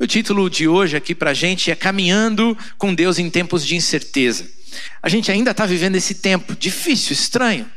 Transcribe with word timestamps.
O 0.00 0.06
título 0.06 0.48
de 0.48 0.66
hoje 0.66 0.96
aqui 0.96 1.14
para 1.14 1.32
a 1.32 1.34
gente 1.34 1.70
é 1.70 1.74
Caminhando 1.74 2.56
com 2.78 2.94
Deus 2.94 3.18
em 3.18 3.28
Tempos 3.28 3.66
de 3.66 3.76
Incerteza. 3.76 4.46
A 5.02 5.10
gente 5.10 5.30
ainda 5.30 5.50
está 5.50 5.66
vivendo 5.66 5.94
esse 5.94 6.14
tempo 6.14 6.56
difícil, 6.56 7.12
estranho. 7.12 7.70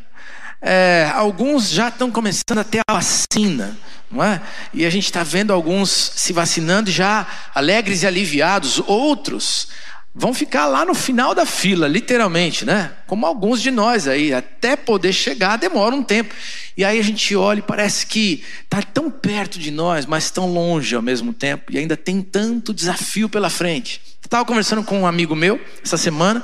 É, 0.61 1.11
alguns 1.13 1.69
já 1.69 1.89
estão 1.89 2.09
começando 2.09 2.59
a 2.59 2.63
ter 2.63 2.79
a 2.87 2.93
vacina, 2.93 3.77
não 4.09 4.23
é? 4.23 4.41
E 4.73 4.85
a 4.85 4.89
gente 4.89 5.03
está 5.03 5.21
vendo 5.21 5.51
alguns 5.51 5.89
se 5.89 6.31
vacinando 6.31 6.89
já 6.89 7.27
alegres 7.53 8.03
e 8.03 8.07
aliviados, 8.07 8.81
outros 8.87 9.67
vão 10.15 10.33
ficar 10.33 10.67
lá 10.67 10.85
no 10.85 10.93
final 10.93 11.33
da 11.33 11.45
fila, 11.45 11.87
literalmente, 11.87 12.65
né? 12.65 12.91
Como 13.07 13.25
alguns 13.25 13.61
de 13.61 13.71
nós 13.71 14.07
aí, 14.07 14.31
até 14.33 14.75
poder 14.75 15.11
chegar 15.11 15.57
demora 15.57 15.95
um 15.95 16.03
tempo. 16.03 16.35
E 16.77 16.85
aí 16.85 16.99
a 16.99 17.03
gente 17.03 17.35
olha 17.35 17.59
e 17.59 17.63
parece 17.63 18.05
que 18.05 18.43
está 18.63 18.81
tão 18.81 19.09
perto 19.09 19.57
de 19.57 19.71
nós, 19.71 20.05
mas 20.05 20.29
tão 20.29 20.51
longe 20.51 20.95
ao 20.95 21.01
mesmo 21.01 21.33
tempo, 21.33 21.71
e 21.71 21.77
ainda 21.77 21.97
tem 21.97 22.21
tanto 22.21 22.73
desafio 22.73 23.27
pela 23.27 23.49
frente. 23.49 24.01
Estava 24.23 24.45
conversando 24.45 24.83
com 24.83 25.01
um 25.01 25.07
amigo 25.07 25.35
meu 25.35 25.59
essa 25.83 25.97
semana, 25.97 26.43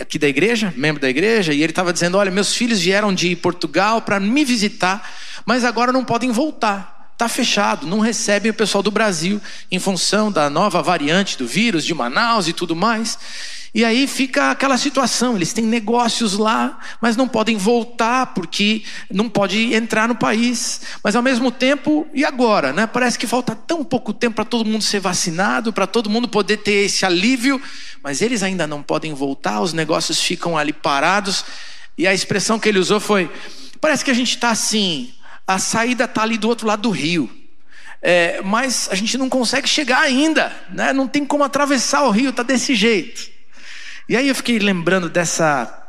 aqui 0.00 0.18
da 0.18 0.28
igreja, 0.28 0.72
membro 0.76 1.00
da 1.00 1.08
igreja, 1.08 1.52
e 1.52 1.62
ele 1.62 1.72
estava 1.72 1.92
dizendo: 1.92 2.18
Olha, 2.18 2.30
meus 2.30 2.54
filhos 2.54 2.80
vieram 2.80 3.14
de 3.14 3.36
Portugal 3.36 4.02
para 4.02 4.18
me 4.18 4.44
visitar, 4.44 5.10
mas 5.46 5.64
agora 5.64 5.92
não 5.92 6.04
podem 6.04 6.30
voltar 6.30 6.93
está 7.14 7.28
fechado, 7.28 7.86
não 7.86 8.00
recebem 8.00 8.50
o 8.50 8.54
pessoal 8.54 8.82
do 8.82 8.90
Brasil 8.90 9.40
em 9.70 9.78
função 9.78 10.30
da 10.30 10.50
nova 10.50 10.82
variante 10.82 11.38
do 11.38 11.46
vírus 11.46 11.84
de 11.84 11.94
Manaus 11.94 12.48
e 12.48 12.52
tudo 12.52 12.76
mais. 12.76 13.18
E 13.74 13.84
aí 13.84 14.06
fica 14.06 14.52
aquela 14.52 14.78
situação, 14.78 15.34
eles 15.34 15.52
têm 15.52 15.64
negócios 15.64 16.34
lá, 16.34 16.78
mas 17.00 17.16
não 17.16 17.26
podem 17.26 17.56
voltar 17.56 18.26
porque 18.26 18.84
não 19.10 19.28
pode 19.28 19.74
entrar 19.74 20.06
no 20.06 20.14
país. 20.14 20.80
Mas 21.02 21.16
ao 21.16 21.22
mesmo 21.22 21.50
tempo, 21.50 22.06
e 22.14 22.24
agora, 22.24 22.72
né? 22.72 22.86
Parece 22.86 23.18
que 23.18 23.26
falta 23.26 23.56
tão 23.56 23.82
pouco 23.82 24.12
tempo 24.12 24.36
para 24.36 24.44
todo 24.44 24.64
mundo 24.64 24.84
ser 24.84 25.00
vacinado, 25.00 25.72
para 25.72 25.88
todo 25.88 26.08
mundo 26.08 26.28
poder 26.28 26.58
ter 26.58 26.84
esse 26.84 27.04
alívio, 27.04 27.60
mas 28.00 28.22
eles 28.22 28.44
ainda 28.44 28.64
não 28.64 28.80
podem 28.80 29.12
voltar, 29.12 29.60
os 29.60 29.72
negócios 29.72 30.20
ficam 30.20 30.56
ali 30.56 30.72
parados. 30.72 31.44
E 31.98 32.06
a 32.06 32.14
expressão 32.14 32.60
que 32.60 32.68
ele 32.68 32.78
usou 32.78 33.00
foi: 33.00 33.28
parece 33.80 34.04
que 34.04 34.10
a 34.10 34.14
gente 34.14 34.36
está 34.36 34.50
assim, 34.50 35.12
a 35.46 35.58
saída 35.58 36.04
está 36.04 36.22
ali 36.22 36.38
do 36.38 36.48
outro 36.48 36.66
lado 36.66 36.82
do 36.82 36.90
rio. 36.90 37.30
É, 38.00 38.42
mas 38.42 38.88
a 38.90 38.94
gente 38.94 39.16
não 39.16 39.30
consegue 39.30 39.66
chegar 39.66 40.00
ainda, 40.00 40.52
né? 40.70 40.92
não 40.92 41.08
tem 41.08 41.24
como 41.24 41.42
atravessar 41.42 42.02
o 42.02 42.10
rio, 42.10 42.30
está 42.30 42.42
desse 42.42 42.74
jeito. 42.74 43.30
E 44.06 44.14
aí 44.14 44.28
eu 44.28 44.34
fiquei 44.34 44.58
lembrando 44.58 45.08
dessa 45.08 45.84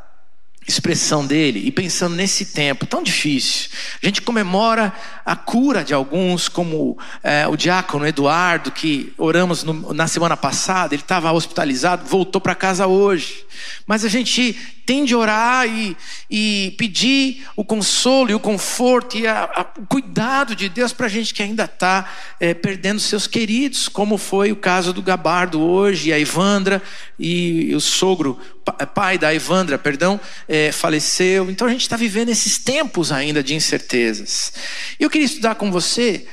expressão 0.66 1.24
dele 1.24 1.60
e 1.64 1.70
pensando 1.70 2.16
nesse 2.16 2.46
tempo 2.46 2.86
tão 2.86 3.02
difícil. 3.02 3.70
A 4.02 4.06
gente 4.06 4.22
comemora 4.22 4.92
a 5.24 5.36
cura 5.36 5.84
de 5.84 5.94
alguns, 5.94 6.48
como 6.48 6.98
é, 7.22 7.46
o 7.46 7.56
diácono 7.56 8.06
Eduardo, 8.06 8.72
que 8.72 9.12
oramos 9.16 9.62
no, 9.62 9.94
na 9.94 10.08
semana 10.08 10.36
passada, 10.36 10.94
ele 10.94 11.02
estava 11.02 11.30
hospitalizado, 11.32 12.06
voltou 12.06 12.40
para 12.40 12.54
casa 12.54 12.86
hoje. 12.86 13.44
Mas 13.86 14.04
a 14.04 14.08
gente 14.08 14.75
tende 14.86 15.12
a 15.12 15.18
orar 15.18 15.68
e, 15.68 15.96
e 16.30 16.74
pedir 16.78 17.44
o 17.56 17.64
consolo 17.64 18.30
e 18.30 18.34
o 18.34 18.40
conforto 18.40 19.18
e 19.18 19.26
a, 19.26 19.44
a, 19.44 19.80
o 19.80 19.86
cuidado 19.86 20.54
de 20.54 20.68
Deus 20.68 20.92
para 20.92 21.06
a 21.06 21.08
gente 21.08 21.34
que 21.34 21.42
ainda 21.42 21.64
está 21.64 22.08
é, 22.38 22.54
perdendo 22.54 23.00
seus 23.00 23.26
queridos, 23.26 23.88
como 23.88 24.16
foi 24.16 24.52
o 24.52 24.56
caso 24.56 24.92
do 24.92 25.02
Gabardo 25.02 25.60
hoje, 25.60 26.10
e 26.10 26.12
a 26.12 26.18
Ivandra 26.18 26.80
e 27.18 27.74
o 27.74 27.80
sogro, 27.80 28.38
pai 28.94 29.18
da 29.18 29.34
Ivandra, 29.34 29.76
perdão, 29.76 30.20
é, 30.46 30.70
faleceu. 30.70 31.50
Então 31.50 31.66
a 31.66 31.70
gente 31.70 31.82
está 31.82 31.96
vivendo 31.96 32.28
esses 32.28 32.58
tempos 32.58 33.10
ainda 33.10 33.42
de 33.42 33.54
incertezas. 33.54 34.52
E 35.00 35.02
eu 35.02 35.10
queria 35.10 35.26
estudar 35.26 35.56
com 35.56 35.70
você 35.70 36.26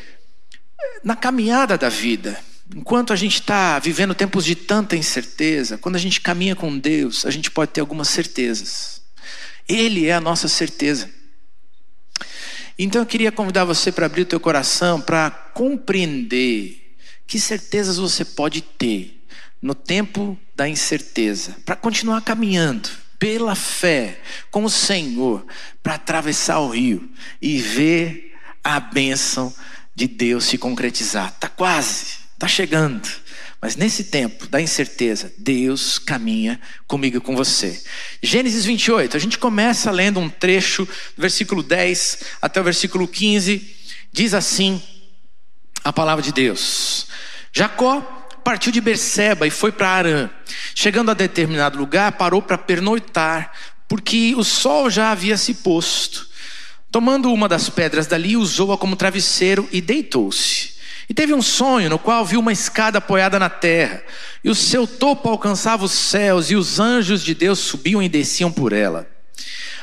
na 1.04 1.16
caminhada 1.16 1.78
da 1.78 1.90
vida. 1.90 2.40
Enquanto 2.76 3.12
a 3.14 3.16
gente 3.16 3.36
está 3.36 3.78
vivendo 3.80 4.16
tempos 4.16 4.46
de 4.46 4.56
tanta 4.56 4.96
incerteza, 4.96 5.78
quando 5.78 5.96
a 5.96 6.00
gente 6.00 6.22
caminha 6.22 6.56
com 6.56 6.78
Deus, 6.78 7.26
a 7.26 7.32
gente 7.32 7.52
pode 7.52 7.72
ter 7.72 7.82
algumas 7.82 8.10
certezas. 8.10 9.02
Ele 9.68 10.08
é 10.08 10.14
a 10.14 10.22
nossa 10.22 10.48
certeza. 10.48 11.10
Então 12.78 13.02
eu 13.02 13.06
queria 13.06 13.32
convidar 13.32 13.66
você 13.66 13.92
para 13.92 14.06
abrir 14.06 14.22
o 14.22 14.26
teu 14.26 14.40
coração 14.40 15.00
para 15.00 15.30
compreender 15.30 16.96
que 17.28 17.40
certezas 17.40 17.98
você 17.98 18.26
pode 18.26 18.62
ter 18.62 19.24
no 19.62 19.74
tempo 19.74 20.38
da 20.56 20.68
incerteza, 20.68 21.56
para 21.66 21.76
continuar 21.76 22.22
caminhando 22.22 22.90
pela 23.18 23.56
fé 23.56 24.20
com 24.52 24.66
o 24.66 24.70
Senhor, 24.70 25.46
para 25.82 25.96
atravessar 25.96 26.60
o 26.60 26.70
rio 26.70 27.10
e 27.42 27.60
ver 27.60 28.36
a 28.64 28.80
bênção 28.80 29.54
de 29.96 30.08
Deus 30.08 30.46
se 30.46 30.58
concretizar. 30.58 31.30
Está 31.30 31.48
quase. 31.48 32.23
Está 32.44 32.56
chegando. 32.56 33.08
Mas 33.62 33.78
nesse 33.78 34.04
tempo 34.04 34.48
da 34.48 34.60
incerteza, 34.60 35.32
Deus 35.38 35.98
caminha 35.98 36.60
comigo 36.86 37.16
e 37.16 37.22
com 37.22 37.38
você. 37.38 37.82
Gênesis 38.22 38.66
28, 38.66 39.16
a 39.16 39.20
gente 39.20 39.38
começa 39.38 39.90
lendo 39.90 40.20
um 40.20 40.30
trecho, 40.30 40.84
do 41.16 41.22
versículo 41.22 41.64
10 41.64 42.20
até 42.42 42.60
o 42.60 42.64
versículo 42.66 43.08
15, 43.08 43.66
diz 44.12 44.34
assim 44.34 44.84
a 45.86 45.94
palavra 45.94 46.22
de 46.22 46.34
Deus: 46.34 47.08
Jacó 47.54 48.02
partiu 48.44 48.74
de 48.74 48.82
Berseba 48.82 49.48
e 49.48 49.50
foi 49.50 49.72
para 49.72 49.88
Arã. 49.88 50.30
Chegando 50.76 51.12
a 51.12 51.14
determinado 51.14 51.78
lugar, 51.78 52.12
parou 52.12 52.42
para 52.42 52.58
pernoitar, 52.58 53.54
porque 53.88 54.36
o 54.36 54.44
sol 54.44 54.90
já 54.90 55.12
havia 55.12 55.38
se 55.38 55.54
posto. 55.54 56.28
Tomando 56.92 57.32
uma 57.32 57.48
das 57.48 57.70
pedras 57.70 58.06
dali, 58.06 58.36
usou-a 58.36 58.78
como 58.78 58.98
travesseiro 58.98 59.66
e 59.72 59.80
deitou-se. 59.80 60.73
E 61.10 61.14
teve 61.14 61.34
um 61.34 61.42
sonho 61.42 61.90
no 61.90 62.00
qual 62.00 62.26
viu 62.26 62.40
uma 62.40 62.52
escada 62.52 62.98
apoiada 62.98 63.38
na 63.38 63.50
terra, 63.50 64.02
e 64.44 64.50
o 64.50 64.56
seu 64.56 64.88
topo 64.88 65.30
alcançava 65.30 65.84
os 65.84 65.92
céus, 65.92 66.50
e 66.50 66.56
os 66.56 66.80
anjos 66.80 67.24
de 67.24 67.34
Deus 67.34 67.60
subiam 67.60 68.02
e 68.02 68.10
desciam 68.10 68.52
por 68.52 68.74
ela. 68.74 69.08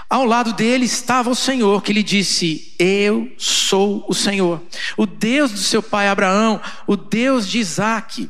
Ao 0.08 0.24
lado 0.24 0.52
dele 0.52 0.86
estava 0.86 1.30
o 1.30 1.36
Senhor, 1.36 1.82
que 1.82 1.92
lhe 1.92 2.02
disse: 2.02 2.74
Eu 2.78 3.30
sou 3.38 4.04
o 4.08 4.14
Senhor, 4.14 4.60
o 4.96 5.06
Deus 5.06 5.52
do 5.52 5.58
seu 5.58 5.82
pai 5.82 6.08
Abraão, 6.08 6.60
o 6.86 6.96
Deus 6.96 7.48
de 7.48 7.58
Isaque. 7.58 8.28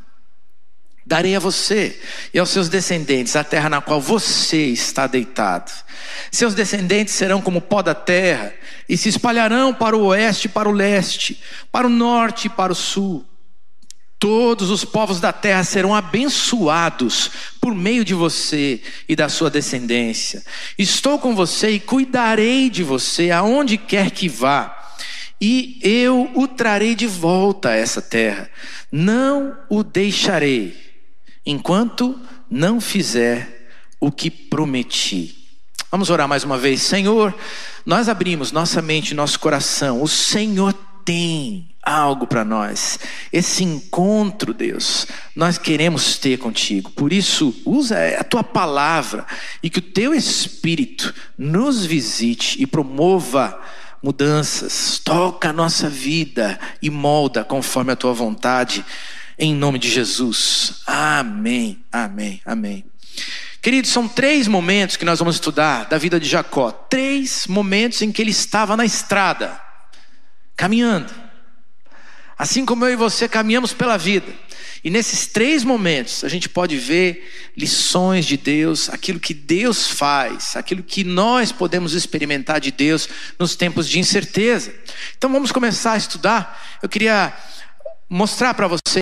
Darei 1.11 1.35
a 1.35 1.41
você 1.41 1.99
e 2.33 2.39
aos 2.39 2.51
seus 2.51 2.69
descendentes 2.69 3.35
a 3.35 3.43
terra 3.43 3.69
na 3.69 3.81
qual 3.81 4.01
você 4.01 4.67
está 4.67 5.09
deitado. 5.09 5.73
Seus 6.31 6.55
descendentes 6.55 7.15
serão 7.15 7.43
como 7.43 7.61
pó 7.61 7.83
da 7.83 7.97
terra 7.97 8.55
e 8.89 8.97
se 8.97 9.09
espalharão 9.09 9.75
para 9.75 9.97
o 9.97 10.05
oeste 10.05 10.47
e 10.47 10.49
para 10.49 10.69
o 10.69 10.73
leste, 10.73 11.43
para 11.73 11.89
o 11.89 11.91
norte 11.91 12.47
e 12.47 12.49
para 12.49 12.71
o 12.71 12.77
sul. 12.77 13.27
Todos 14.21 14.71
os 14.71 14.85
povos 14.85 15.19
da 15.19 15.33
terra 15.33 15.65
serão 15.65 15.97
abençoados 15.97 17.29
por 17.61 17.75
meio 17.75 18.05
de 18.05 18.15
você 18.15 18.81
e 19.09 19.17
da 19.17 19.29
sua 19.29 19.51
descendência. 19.51 20.45
Estou 20.79 21.19
com 21.19 21.35
você 21.35 21.71
e 21.71 21.81
cuidarei 21.81 22.71
de 22.71 22.85
você 22.85 23.33
aonde 23.33 23.77
quer 23.77 24.13
que 24.13 24.29
vá, 24.29 24.95
e 25.41 25.77
eu 25.83 26.31
o 26.37 26.47
trarei 26.47 26.95
de 26.95 27.09
volta 27.09 27.71
a 27.71 27.75
essa 27.75 28.01
terra. 28.01 28.49
Não 28.93 29.57
o 29.69 29.83
deixarei 29.83 30.90
enquanto 31.51 32.19
não 32.51 32.81
fizer 32.81 33.69
o 34.01 34.11
que 34.11 34.31
prometi. 34.31 35.37
Vamos 35.91 36.09
orar 36.09 36.29
mais 36.29 36.45
uma 36.45 36.57
vez. 36.57 36.83
Senhor, 36.83 37.35
nós 37.85 38.09
abrimos 38.09 38.53
nossa 38.53 38.81
mente, 38.81 39.15
nosso 39.15 39.39
coração. 39.41 40.03
O 40.03 40.09
Senhor 40.09 40.73
tem 41.05 41.69
algo 41.83 42.27
para 42.27 42.45
nós. 42.45 42.99
Esse 43.33 43.65
encontro, 43.65 44.55
Deus, 44.55 45.07
nós 45.35 45.59
queremos 45.59 46.17
ter 46.17 46.39
contigo. 46.39 46.91
Por 46.91 47.13
isso, 47.13 47.55
usa 47.65 47.97
a 48.19 48.25
tua 48.25 48.45
palavra 48.45 49.27
e 49.63 49.69
que 49.69 49.81
o 49.81 49.83
teu 49.83 50.15
espírito 50.15 51.13
nos 51.37 51.85
visite 51.85 52.63
e 52.63 52.67
promova 52.67 53.61
mudanças. 54.03 55.01
Toca 55.05 55.51
a 55.51 55.53
nossa 55.53 55.89
vida 55.89 56.59
e 56.81 56.89
molda 56.89 57.45
conforme 57.45 57.93
a 57.93 57.97
tua 57.97 58.13
vontade 58.13 58.85
em 59.41 59.55
nome 59.55 59.79
de 59.79 59.89
Jesus. 59.89 60.83
Amém, 60.87 61.83
amém, 61.91 62.43
amém. 62.45 62.85
Queridos, 63.63 63.91
são 63.91 64.07
três 64.07 64.47
momentos 64.47 64.99
que 64.99 65.05
nós 65.05 65.19
vamos 65.19 65.37
estudar 65.37 65.87
da 65.89 65.97
vida 65.97 66.21
de 66.21 66.29
Jacó. 66.29 66.71
Três 66.71 67.47
momentos 67.47 68.03
em 68.03 68.13
que 68.13 68.21
ele 68.21 68.31
estava 68.31 68.77
na 68.77 68.85
estrada, 68.85 69.59
caminhando. 70.55 71.13
Assim 72.37 72.67
como 72.67 72.85
eu 72.85 72.93
e 72.93 72.97
você 72.97 73.27
caminhamos 73.27 73.73
pela 73.73 73.97
vida. 73.97 74.33
E 74.85 74.91
nesses 74.91 75.27
três 75.27 75.65
momentos 75.65 76.23
a 76.23 76.29
gente 76.29 76.49
pode 76.49 76.77
ver 76.77 77.53
lições 77.57 78.25
de 78.25 78.37
Deus, 78.37 78.89
aquilo 78.91 79.21
que 79.21 79.35
Deus 79.35 79.89
faz, 79.89 80.57
aquilo 80.57 80.83
que 80.83 81.05
nós 81.05 81.53
podemos 81.53 81.93
experimentar 81.95 82.61
de 82.61 82.71
Deus 82.71 83.09
nos 83.39 83.57
tempos 83.57 83.89
de 83.89 83.99
incerteza. 83.99 84.75
Então 85.17 85.31
vamos 85.31 85.53
começar 85.53 85.93
a 85.93 85.99
estudar. 85.99 86.79
Eu 86.83 86.89
queria 86.89 87.33
mostrar 88.11 88.53
para 88.55 88.67
você 88.67 89.01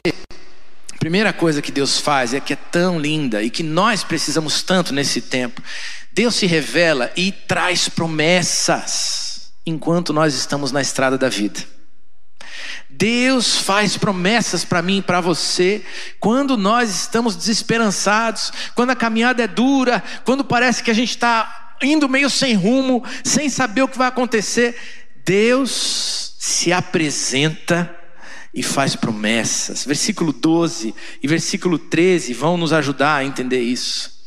a 0.93 0.99
primeira 0.99 1.33
coisa 1.33 1.63
que 1.63 1.73
Deus 1.73 1.99
faz 1.99 2.35
é 2.35 2.41
que 2.41 2.53
é 2.53 2.57
tão 2.57 3.01
linda 3.01 3.43
e 3.43 3.49
que 3.49 3.63
nós 3.63 4.05
precisamos 4.05 4.63
tanto 4.63 4.93
nesse 4.93 5.23
tempo. 5.23 5.63
Deus 6.13 6.35
se 6.35 6.45
revela 6.47 7.11
e 7.17 7.33
traz 7.33 7.89
promessas 7.89 9.51
enquanto 9.65 10.13
nós 10.13 10.35
estamos 10.35 10.71
na 10.73 10.83
estrada 10.83 11.17
da 11.17 11.31
vida. 11.31 11.65
Deus 12.91 13.59
faz 13.59 13.97
promessas 13.97 14.65
para 14.65 14.83
mim 14.83 14.99
e 14.99 15.03
para 15.03 15.21
você 15.21 15.83
quando 16.21 16.57
nós 16.57 16.91
estamos 16.91 17.37
desesperançados, 17.37 18.53
quando 18.75 18.91
a 18.91 18.97
caminhada 18.97 19.43
é 19.43 19.47
dura, 19.47 20.03
quando 20.25 20.45
parece 20.45 20.83
que 20.83 20.91
a 20.91 20.95
gente 20.95 21.11
está 21.11 21.77
indo 21.81 22.09
meio 22.09 22.29
sem 22.29 22.55
rumo, 22.55 23.05
sem 23.25 23.49
saber 23.49 23.83
o 23.83 23.89
que 23.89 23.97
vai 23.97 24.09
acontecer. 24.09 24.77
Deus 25.25 26.35
se 26.39 26.73
apresenta 26.73 27.98
e 28.55 28.63
faz 28.63 28.97
promessas. 28.97 29.85
Versículo 29.85 30.33
12 30.33 30.95
e 31.23 31.29
versículo 31.29 31.79
13 31.79 32.33
vão 32.35 32.57
nos 32.57 32.73
ajudar 32.73 33.17
a 33.17 33.25
entender 33.25 33.61
isso. 33.61 34.19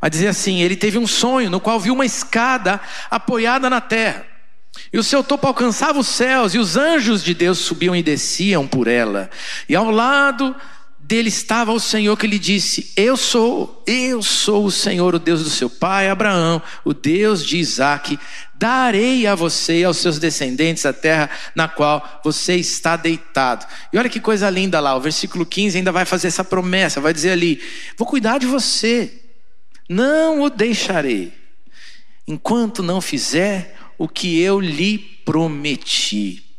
Vai 0.00 0.10
dizer 0.10 0.28
assim: 0.28 0.60
Ele 0.60 0.76
teve 0.76 0.98
um 0.98 1.06
sonho 1.06 1.48
no 1.48 1.60
qual 1.60 1.78
viu 1.78 1.94
uma 1.94 2.06
escada 2.06 2.80
apoiada 3.10 3.70
na 3.70 3.80
terra. 3.80 4.26
E 4.92 4.98
o 4.98 5.02
seu 5.02 5.22
topo 5.22 5.46
alcançava 5.46 5.98
os 5.98 6.08
céus, 6.08 6.54
e 6.54 6.58
os 6.58 6.76
anjos 6.76 7.22
de 7.22 7.34
Deus 7.34 7.58
subiam 7.58 7.94
e 7.94 8.02
desciam 8.02 8.66
por 8.66 8.88
ela. 8.88 9.30
E 9.68 9.76
ao 9.76 9.90
lado 9.90 10.56
dele 11.12 11.28
estava 11.28 11.70
o 11.72 11.78
Senhor 11.78 12.16
que 12.16 12.26
lhe 12.26 12.38
disse: 12.38 12.90
Eu 12.96 13.18
sou, 13.18 13.84
eu 13.86 14.22
sou 14.22 14.64
o 14.64 14.70
Senhor, 14.70 15.14
o 15.14 15.18
Deus 15.18 15.44
do 15.44 15.50
seu 15.50 15.68
pai 15.68 16.08
Abraão, 16.08 16.62
o 16.86 16.94
Deus 16.94 17.44
de 17.44 17.58
Isaque. 17.58 18.18
Darei 18.54 19.26
a 19.26 19.34
você 19.34 19.80
e 19.80 19.84
aos 19.84 19.98
seus 19.98 20.18
descendentes 20.18 20.86
a 20.86 20.92
terra 20.92 21.28
na 21.54 21.68
qual 21.68 22.22
você 22.24 22.56
está 22.56 22.96
deitado. 22.96 23.66
E 23.92 23.98
olha 23.98 24.08
que 24.08 24.20
coisa 24.20 24.48
linda 24.48 24.80
lá, 24.80 24.96
o 24.96 25.00
versículo 25.02 25.44
15 25.44 25.76
ainda 25.76 25.92
vai 25.92 26.06
fazer 26.06 26.28
essa 26.28 26.42
promessa, 26.42 26.98
vai 26.98 27.12
dizer 27.12 27.32
ali: 27.32 27.60
Vou 27.98 28.08
cuidar 28.08 28.38
de 28.38 28.46
você, 28.46 29.12
não 29.90 30.40
o 30.40 30.48
deixarei, 30.48 31.30
enquanto 32.26 32.82
não 32.82 33.02
fizer 33.02 33.76
o 33.98 34.08
que 34.08 34.40
eu 34.40 34.58
lhe 34.58 34.96
prometi. 35.26 36.51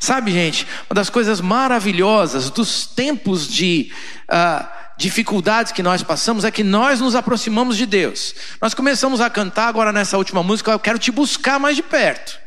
Sabe, 0.00 0.32
gente, 0.32 0.66
uma 0.88 0.94
das 0.94 1.10
coisas 1.10 1.40
maravilhosas 1.40 2.50
dos 2.50 2.86
tempos 2.86 3.46
de 3.46 3.92
uh, 4.30 4.66
dificuldades 4.96 5.72
que 5.72 5.82
nós 5.82 6.02
passamos 6.02 6.44
é 6.44 6.50
que 6.50 6.64
nós 6.64 7.00
nos 7.00 7.14
aproximamos 7.14 7.76
de 7.76 7.86
Deus. 7.86 8.34
Nós 8.60 8.74
começamos 8.74 9.20
a 9.20 9.28
cantar 9.28 9.68
agora 9.68 9.92
nessa 9.92 10.16
última 10.16 10.42
música, 10.42 10.72
eu 10.72 10.78
quero 10.78 10.98
te 10.98 11.10
buscar 11.10 11.58
mais 11.58 11.76
de 11.76 11.82
perto. 11.82 12.38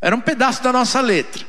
Era 0.00 0.16
um 0.16 0.20
pedaço 0.20 0.62
da 0.62 0.72
nossa 0.72 1.00
letra. 1.00 1.44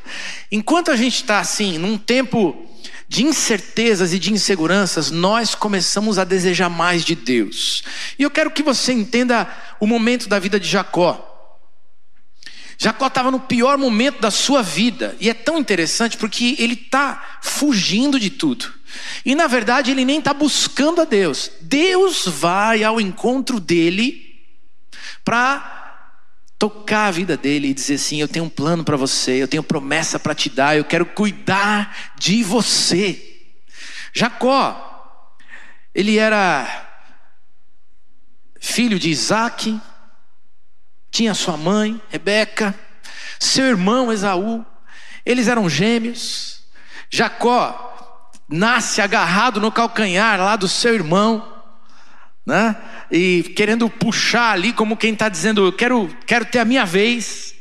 Enquanto 0.52 0.92
a 0.92 0.96
gente 0.96 1.16
está 1.16 1.40
assim, 1.40 1.78
num 1.78 1.98
tempo 1.98 2.70
de 3.08 3.24
incertezas 3.24 4.14
e 4.14 4.20
de 4.20 4.32
inseguranças, 4.32 5.10
nós 5.10 5.56
começamos 5.56 6.20
a 6.20 6.24
desejar 6.24 6.70
mais 6.70 7.04
de 7.04 7.16
Deus. 7.16 7.84
E 8.18 8.24
eu 8.24 8.30
quero 8.30 8.52
que 8.52 8.62
você 8.62 8.92
entenda 8.92 9.48
o 9.80 9.88
momento 9.88 10.28
da 10.28 10.40
vida 10.40 10.60
de 10.60 10.68
Jacó. 10.68 11.33
Jacó 12.78 13.08
estava 13.08 13.32
no 13.32 13.40
pior 13.40 13.78
momento 13.78 14.20
da 14.20 14.32
sua 14.32 14.62
vida, 14.62 15.16
e 15.20 15.30
é 15.30 15.34
tão 15.34 15.58
interessante 15.58 16.18
porque 16.18 16.56
ele 16.60 16.74
está 16.74 17.40
fugindo 17.42 18.20
de 18.20 18.30
tudo, 18.30 18.74
e 19.26 19.36
na 19.36 19.48
verdade 19.48 19.92
ele 19.92 20.06
nem 20.06 20.20
está 20.20 20.34
buscando 20.34 21.02
a 21.02 21.06
Deus, 21.06 21.52
Deus 21.62 22.28
vai 22.28 22.84
ao 22.84 23.00
encontro 23.00 23.60
dele 23.60 24.42
para 25.24 25.82
tocar 26.60 27.08
a 27.08 27.12
vida 27.12 27.36
dele 27.36 27.68
e 27.68 27.74
dizer 27.74 27.96
assim: 27.96 28.22
Eu 28.22 28.28
tenho 28.28 28.46
um 28.46 28.50
plano 28.50 28.84
para 28.84 28.96
você, 28.96 29.42
eu 29.42 29.48
tenho 29.48 29.64
promessa 29.64 30.18
para 30.18 30.34
te 30.34 30.50
dar, 30.50 30.78
eu 30.78 30.86
quero 30.86 31.06
cuidar 31.06 32.14
de 32.18 32.44
você. 32.44 33.32
Jacó, 34.14 35.28
ele 35.94 36.18
era 36.18 36.90
filho 38.60 38.98
de 38.98 39.10
Isaac, 39.10 39.78
tinha 41.14 41.36
sua 41.36 41.56
mãe, 41.56 42.02
Rebeca, 42.10 42.74
seu 43.40 43.66
irmão 43.66 44.12
Esaú, 44.12 44.66
eles 45.24 45.48
eram 45.48 45.70
gêmeos. 45.70 46.64
Jacó 47.08 48.32
nasce 48.50 49.00
agarrado 49.00 49.62
no 49.62 49.72
calcanhar 49.72 50.40
lá 50.40 50.56
do 50.56 50.68
seu 50.68 50.96
irmão, 50.96 51.54
né? 52.44 52.76
E 53.12 53.44
querendo 53.56 53.88
puxar 53.92 54.54
ali, 54.54 54.74
como 54.74 54.98
quem 54.98 55.14
está 55.14 55.30
dizendo: 55.30 55.64
Eu 55.64 55.72
quero, 55.72 56.10
quero 56.26 56.46
ter 56.46 56.58
a 56.58 56.66
minha 56.66 56.84
vez. 56.84 57.54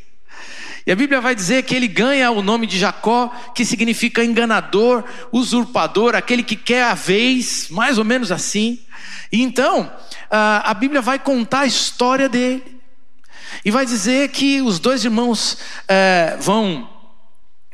E 0.86 0.90
a 0.90 0.96
Bíblia 0.96 1.20
vai 1.20 1.34
dizer 1.34 1.62
que 1.64 1.74
ele 1.74 1.86
ganha 1.86 2.30
o 2.30 2.42
nome 2.42 2.66
de 2.66 2.78
Jacó, 2.78 3.28
que 3.54 3.66
significa 3.66 4.24
enganador, 4.24 5.04
usurpador, 5.30 6.14
aquele 6.14 6.42
que 6.42 6.56
quer 6.56 6.84
a 6.84 6.94
vez, 6.94 7.68
mais 7.68 7.98
ou 7.98 8.04
menos 8.04 8.32
assim. 8.32 8.80
E 9.30 9.42
então, 9.42 9.92
a 10.30 10.72
Bíblia 10.72 11.02
vai 11.02 11.18
contar 11.18 11.60
a 11.60 11.66
história 11.66 12.30
dele. 12.30 12.71
E 13.64 13.70
vai 13.70 13.84
dizer 13.86 14.28
que 14.28 14.60
os 14.62 14.78
dois 14.78 15.04
irmãos 15.04 15.58
é, 15.88 16.36
vão 16.40 16.88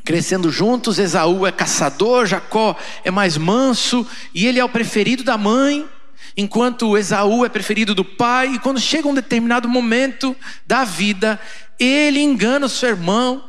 crescendo 0.03 0.51
juntos. 0.51 0.97
Esaú 0.97 1.45
é 1.45 1.51
caçador, 1.51 2.25
Jacó 2.25 2.75
é 3.03 3.11
mais 3.11 3.37
manso 3.37 4.05
e 4.33 4.47
ele 4.47 4.59
é 4.59 4.65
o 4.65 4.69
preferido 4.69 5.23
da 5.23 5.37
mãe, 5.37 5.87
enquanto 6.35 6.97
Esaú 6.97 7.45
é 7.45 7.49
preferido 7.49 7.93
do 7.93 8.03
pai. 8.03 8.53
E 8.55 8.59
quando 8.59 8.79
chega 8.79 9.07
um 9.07 9.13
determinado 9.13 9.69
momento 9.69 10.35
da 10.65 10.83
vida, 10.83 11.39
ele 11.79 12.21
engana 12.21 12.65
o 12.65 12.69
seu 12.69 12.89
irmão 12.89 13.43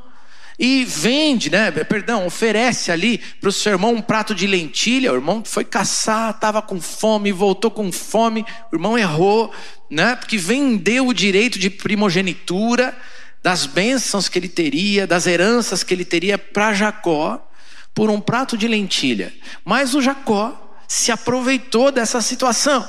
e 0.58 0.84
vende, 0.84 1.48
né? 1.48 1.70
Perdão, 1.70 2.26
oferece 2.26 2.92
ali 2.92 3.16
para 3.40 3.48
o 3.48 3.52
seu 3.52 3.72
irmão 3.72 3.94
um 3.94 4.02
prato 4.02 4.34
de 4.34 4.46
lentilha. 4.46 5.10
O 5.10 5.16
irmão 5.16 5.42
foi 5.42 5.64
caçar, 5.64 6.32
estava 6.32 6.60
com 6.60 6.78
fome, 6.78 7.32
voltou 7.32 7.70
com 7.70 7.90
fome. 7.90 8.44
O 8.70 8.76
irmão 8.76 8.98
errou, 8.98 9.50
né? 9.90 10.14
Porque 10.14 10.38
vendeu 10.38 11.08
o 11.08 11.14
direito 11.14 11.58
de 11.58 11.68
primogenitura 11.68 12.96
das 13.42 13.66
bênçãos 13.66 14.28
que 14.28 14.38
ele 14.38 14.48
teria, 14.48 15.06
das 15.06 15.26
heranças 15.26 15.82
que 15.82 15.92
ele 15.92 16.04
teria 16.04 16.38
para 16.38 16.72
Jacó 16.72 17.50
por 17.94 18.08
um 18.08 18.20
prato 18.20 18.56
de 18.56 18.68
lentilha. 18.68 19.32
Mas 19.64 19.94
o 19.94 20.00
Jacó 20.00 20.78
se 20.86 21.10
aproveitou 21.10 21.90
dessa 21.90 22.20
situação. 22.20 22.88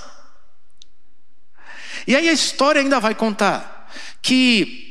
E 2.06 2.16
aí 2.16 2.30
a 2.30 2.34
história 2.34 2.82
ainda 2.82 3.00
vai 3.00 3.16
contar 3.16 3.90
que 4.22 4.91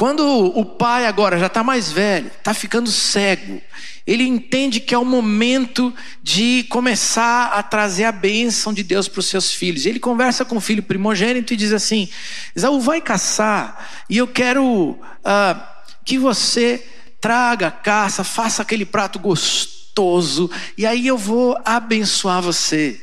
quando 0.00 0.24
o 0.26 0.64
pai 0.64 1.04
agora 1.04 1.38
já 1.38 1.44
está 1.44 1.62
mais 1.62 1.92
velho, 1.92 2.28
está 2.28 2.54
ficando 2.54 2.90
cego, 2.90 3.60
ele 4.06 4.24
entende 4.24 4.80
que 4.80 4.94
é 4.94 4.98
o 4.98 5.04
momento 5.04 5.92
de 6.22 6.64
começar 6.70 7.48
a 7.48 7.62
trazer 7.62 8.04
a 8.04 8.12
bênção 8.12 8.72
de 8.72 8.82
Deus 8.82 9.08
para 9.08 9.20
os 9.20 9.26
seus 9.26 9.52
filhos. 9.52 9.84
Ele 9.84 10.00
conversa 10.00 10.42
com 10.42 10.56
o 10.56 10.60
filho 10.60 10.82
primogênito 10.82 11.52
e 11.52 11.56
diz 11.56 11.70
assim: 11.70 12.08
Esaú, 12.56 12.80
vai 12.80 13.02
caçar, 13.02 13.90
e 14.08 14.16
eu 14.16 14.26
quero 14.26 14.64
uh, 14.64 15.62
que 16.02 16.16
você 16.16 16.82
traga 17.20 17.70
caça, 17.70 18.24
faça 18.24 18.62
aquele 18.62 18.86
prato 18.86 19.18
gostoso, 19.18 20.50
e 20.78 20.86
aí 20.86 21.06
eu 21.06 21.18
vou 21.18 21.60
abençoar 21.62 22.40
você. 22.40 22.98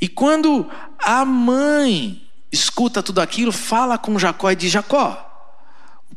E 0.00 0.06
quando 0.06 0.70
a 1.00 1.24
mãe 1.24 2.22
escuta 2.52 3.02
tudo 3.02 3.20
aquilo, 3.20 3.50
fala 3.50 3.98
com 3.98 4.16
Jacó 4.16 4.48
e 4.48 4.54
diz: 4.54 4.70
Jacó, 4.70 5.25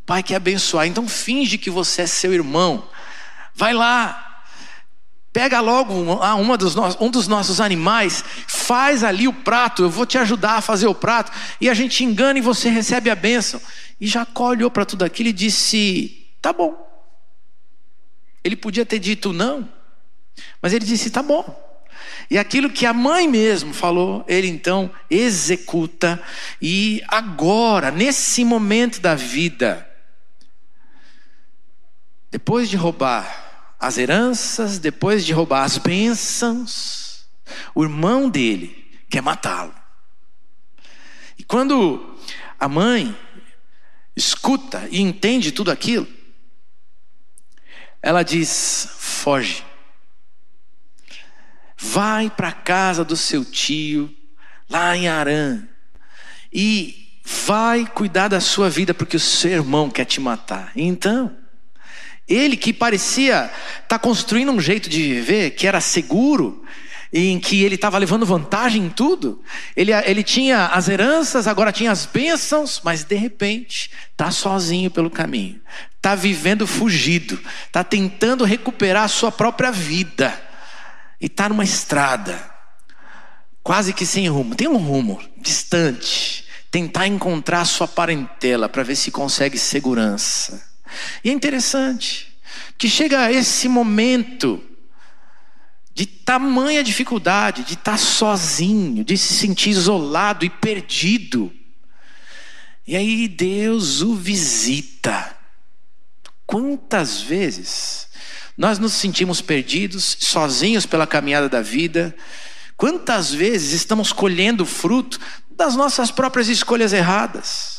pai 0.09 0.23
quer 0.23 0.37
abençoar, 0.37 0.87
então 0.87 1.07
finge 1.07 1.55
que 1.55 1.69
você 1.69 2.01
é 2.01 2.07
seu 2.07 2.33
irmão. 2.33 2.89
Vai 3.53 3.75
lá, 3.75 4.41
pega 5.31 5.59
logo 5.59 5.93
uma 5.93 6.57
dos 6.57 6.75
um 6.99 7.11
dos 7.11 7.27
nossos 7.27 7.61
animais, 7.61 8.25
faz 8.47 9.03
ali 9.03 9.27
o 9.27 9.33
prato, 9.33 9.83
eu 9.83 9.89
vou 9.89 10.07
te 10.07 10.17
ajudar 10.17 10.53
a 10.53 10.61
fazer 10.61 10.87
o 10.87 10.95
prato, 10.95 11.31
e 11.61 11.69
a 11.69 11.75
gente 11.75 12.03
engana 12.03 12.39
e 12.39 12.41
você 12.41 12.69
recebe 12.69 13.11
a 13.11 13.15
bênção. 13.15 13.61
E 14.01 14.07
Jacó 14.07 14.47
olhou 14.47 14.71
para 14.71 14.83
tudo 14.83 15.05
aquilo 15.05 15.29
e 15.29 15.33
disse: 15.33 16.27
Tá 16.41 16.51
bom. 16.51 16.75
Ele 18.43 18.55
podia 18.55 18.87
ter 18.87 18.97
dito 18.97 19.31
não, 19.31 19.69
mas 20.59 20.73
ele 20.73 20.85
disse: 20.85 21.11
Tá 21.11 21.21
bom. 21.21 21.69
E 22.31 22.37
aquilo 22.39 22.71
que 22.71 22.87
a 22.87 22.93
mãe 22.93 23.27
mesmo 23.27 23.75
falou, 23.75 24.25
ele 24.27 24.47
então 24.47 24.89
executa, 25.07 26.19
e 26.59 27.03
agora, 27.07 27.91
nesse 27.91 28.43
momento 28.43 28.99
da 28.99 29.13
vida, 29.13 29.88
depois 32.31 32.69
de 32.69 32.75
roubar 32.75 33.75
as 33.79 33.97
heranças, 33.97 34.77
depois 34.77 35.25
de 35.25 35.33
roubar 35.33 35.63
as 35.63 35.77
bênçãos, 35.77 37.27
o 37.73 37.83
irmão 37.83 38.29
dele 38.29 38.99
quer 39.09 39.21
matá-lo. 39.21 39.73
E 41.37 41.43
quando 41.43 42.17
a 42.59 42.67
mãe 42.67 43.17
escuta 44.15 44.87
e 44.91 45.01
entende 45.01 45.51
tudo 45.51 45.71
aquilo, 45.71 46.07
ela 48.01 48.23
diz: 48.23 48.89
foge. 48.97 49.63
Vai 51.77 52.29
para 52.29 52.49
a 52.49 52.53
casa 52.53 53.05
do 53.05 53.15
seu 53.15 53.45
tio, 53.45 54.13
lá 54.69 54.97
em 54.97 55.07
Arã, 55.07 55.65
e 56.51 57.21
vai 57.23 57.85
cuidar 57.85 58.27
da 58.27 58.41
sua 58.41 58.69
vida, 58.69 58.93
porque 58.93 59.15
o 59.15 59.19
seu 59.19 59.51
irmão 59.51 59.89
quer 59.89 60.03
te 60.03 60.19
matar. 60.19 60.73
Então, 60.75 61.38
ele 62.29 62.55
que 62.55 62.71
parecia 62.71 63.45
estar 63.45 63.87
tá 63.87 63.99
construindo 63.99 64.51
um 64.51 64.61
jeito 64.61 64.89
de 64.89 65.01
viver 65.01 65.51
que 65.51 65.65
era 65.65 65.81
seguro, 65.81 66.63
em 67.11 67.39
que 67.39 67.63
ele 67.63 67.75
estava 67.75 67.97
levando 67.97 68.25
vantagem 68.25 68.85
em 68.85 68.89
tudo. 68.89 69.41
Ele, 69.75 69.91
ele 69.91 70.23
tinha 70.23 70.67
as 70.67 70.87
heranças, 70.87 71.47
agora 71.47 71.71
tinha 71.71 71.91
as 71.91 72.05
bênçãos, 72.05 72.79
mas 72.83 73.03
de 73.03 73.15
repente 73.15 73.89
está 74.11 74.29
sozinho 74.29 74.91
pelo 74.91 75.09
caminho, 75.09 75.59
está 75.95 76.13
vivendo 76.13 76.67
fugido, 76.67 77.39
está 77.65 77.83
tentando 77.83 78.43
recuperar 78.43 79.05
a 79.05 79.09
sua 79.09 79.31
própria 79.31 79.71
vida 79.71 80.39
e 81.19 81.25
está 81.25 81.49
numa 81.49 81.63
estrada, 81.63 82.39
quase 83.63 83.91
que 83.91 84.05
sem 84.05 84.29
rumo. 84.29 84.55
Tem 84.55 84.67
um 84.67 84.77
rumo 84.77 85.19
distante, 85.37 86.45
tentar 86.69 87.07
encontrar 87.07 87.61
a 87.61 87.65
sua 87.65 87.87
parentela 87.87 88.69
para 88.69 88.83
ver 88.83 88.95
se 88.95 89.09
consegue 89.09 89.57
segurança. 89.57 90.68
E 91.23 91.29
é 91.29 91.33
interessante 91.33 92.29
que 92.77 92.89
chega 92.89 93.31
esse 93.31 93.67
momento 93.67 94.63
de 95.93 96.05
tamanha 96.05 96.83
dificuldade, 96.83 97.63
de 97.63 97.73
estar 97.73 97.97
sozinho, 97.97 99.03
de 99.03 99.17
se 99.17 99.33
sentir 99.33 99.71
isolado 99.71 100.45
e 100.45 100.49
perdido. 100.49 101.53
E 102.87 102.95
aí 102.95 103.27
Deus 103.27 104.01
o 104.01 104.15
visita. 104.15 105.35
Quantas 106.45 107.21
vezes 107.21 108.07
nós 108.57 108.79
nos 108.79 108.93
sentimos 108.93 109.41
perdidos, 109.41 110.17
sozinhos 110.19 110.85
pela 110.85 111.05
caminhada 111.05 111.49
da 111.49 111.61
vida? 111.61 112.15
Quantas 112.77 113.33
vezes 113.33 113.73
estamos 113.73 114.13
colhendo 114.13 114.65
fruto 114.65 115.19
das 115.51 115.75
nossas 115.75 116.11
próprias 116.11 116.47
escolhas 116.47 116.93
erradas? 116.93 117.78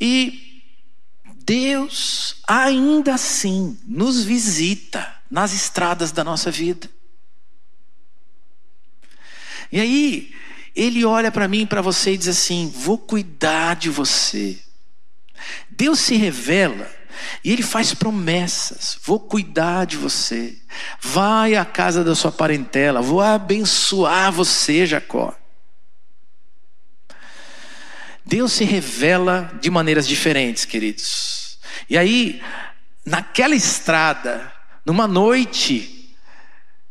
E 0.00 0.62
Deus 1.44 2.36
ainda 2.48 3.14
assim 3.14 3.78
nos 3.86 4.24
visita 4.24 5.14
nas 5.30 5.52
estradas 5.52 6.10
da 6.10 6.24
nossa 6.24 6.50
vida. 6.50 6.88
E 9.70 9.80
aí, 9.80 10.34
ele 10.74 11.04
olha 11.04 11.30
para 11.30 11.46
mim 11.46 11.62
e 11.62 11.66
para 11.66 11.82
você 11.82 12.14
e 12.14 12.16
diz 12.16 12.28
assim: 12.28 12.72
Vou 12.74 12.98
cuidar 12.98 13.76
de 13.76 13.90
você. 13.90 14.58
Deus 15.70 16.00
se 16.00 16.16
revela 16.16 16.90
e 17.44 17.52
ele 17.52 17.62
faz 17.62 17.94
promessas: 17.94 18.98
Vou 19.04 19.20
cuidar 19.20 19.86
de 19.86 19.96
você. 19.96 20.56
Vai 21.00 21.54
à 21.54 21.64
casa 21.64 22.02
da 22.02 22.14
sua 22.14 22.32
parentela, 22.32 23.00
vou 23.02 23.20
abençoar 23.20 24.32
você, 24.32 24.86
Jacó. 24.86 25.36
Deus 28.30 28.52
se 28.52 28.62
revela 28.62 29.50
de 29.60 29.68
maneiras 29.68 30.06
diferentes, 30.06 30.64
queridos. 30.64 31.58
E 31.88 31.98
aí, 31.98 32.40
naquela 33.04 33.56
estrada, 33.56 34.52
numa 34.86 35.08
noite, 35.08 36.14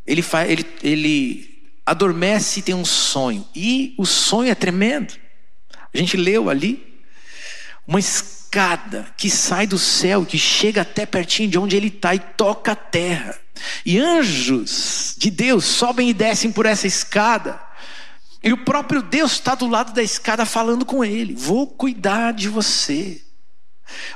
ele, 0.06 0.22
faz, 0.22 0.52
ele, 0.52 0.66
ele 0.84 1.72
adormece 1.86 2.60
e 2.60 2.64
tem 2.64 2.76
um 2.76 2.84
sonho. 2.84 3.48
E 3.56 3.96
o 3.98 4.06
sonho 4.06 4.52
é 4.52 4.56
tremendo. 4.56 5.14
A 5.94 5.98
gente 5.98 6.18
leu 6.18 6.50
ali 6.50 7.02
uma 7.88 8.02
escada 8.02 9.08
que 9.16 9.30
sai 9.30 9.66
do 9.66 9.80
céu, 9.80 10.26
que 10.26 10.38
chega 10.38 10.82
até 10.82 11.06
pertinho 11.06 11.50
de 11.50 11.58
onde 11.58 11.78
ele 11.78 11.88
está 11.88 12.14
e 12.14 12.20
toca 12.20 12.74
a 12.74 12.76
terra. 12.76 13.40
E 13.86 13.98
anjos 13.98 15.16
de 15.18 15.32
Deus 15.32 15.64
sobem 15.64 16.10
e 16.10 16.14
descem 16.14 16.52
por 16.52 16.66
essa 16.66 16.86
escada. 16.86 17.69
E 18.44 18.54
o 18.54 18.58
próprio 18.58 19.02
Deus 19.02 19.34
está 19.34 19.54
do 19.54 19.68
lado 19.68 19.94
da 19.94 20.02
escada 20.02 20.46
falando 20.46 20.86
com 20.86 21.04
ele: 21.04 21.34
Vou 21.34 21.68
cuidar 21.68 22.34
de 22.34 22.48
você. 22.48 23.22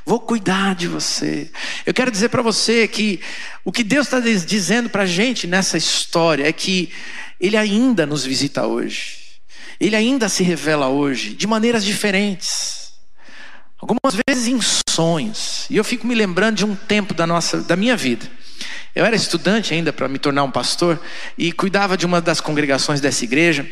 Vou 0.06 0.20
cuidar 0.20 0.76
de 0.76 0.88
você. 0.88 1.50
Eu 1.86 1.94
quero 1.94 2.12
dizer 2.12 2.30
para 2.30 2.42
você 2.42 2.88
que 2.88 3.20
o 3.66 3.72
que 3.72 3.84
Deus 3.84 4.08
está 4.08 4.20
dizendo 4.20 4.90
para 4.90 5.04
a 5.04 5.08
gente 5.08 5.48
nessa 5.48 5.78
história 5.78 6.48
é 6.48 6.54
que 6.54 6.92
Ele 7.40 7.58
ainda 7.58 8.06
nos 8.06 8.24
visita 8.24 8.66
hoje. 8.68 9.24
Ele 9.80 9.96
ainda 9.96 10.30
se 10.30 10.44
revela 10.44 10.88
hoje, 10.88 11.34
de 11.34 11.48
maneiras 11.48 11.84
diferentes. 11.84 12.94
Algumas 13.80 14.16
vezes 14.28 14.48
em 14.48 14.60
sonhos. 14.90 15.66
E 15.70 15.76
eu 15.76 15.84
fico 15.84 16.08
me 16.08 16.16
lembrando 16.16 16.58
de 16.58 16.66
um 16.66 16.76
tempo 16.76 17.14
da, 17.14 17.28
nossa, 17.28 17.62
da 17.62 17.76
minha 17.76 17.98
vida. 17.98 18.30
Eu 18.96 19.04
era 19.04 19.16
estudante 19.16 19.74
ainda 19.74 19.92
para 19.92 20.08
me 20.08 20.20
tornar 20.20 20.44
um 20.44 20.52
pastor 20.52 21.02
e 21.38 21.52
cuidava 21.52 21.98
de 21.98 22.06
uma 22.06 22.22
das 22.22 22.40
congregações 22.40 23.02
dessa 23.02 23.24
igreja 23.24 23.68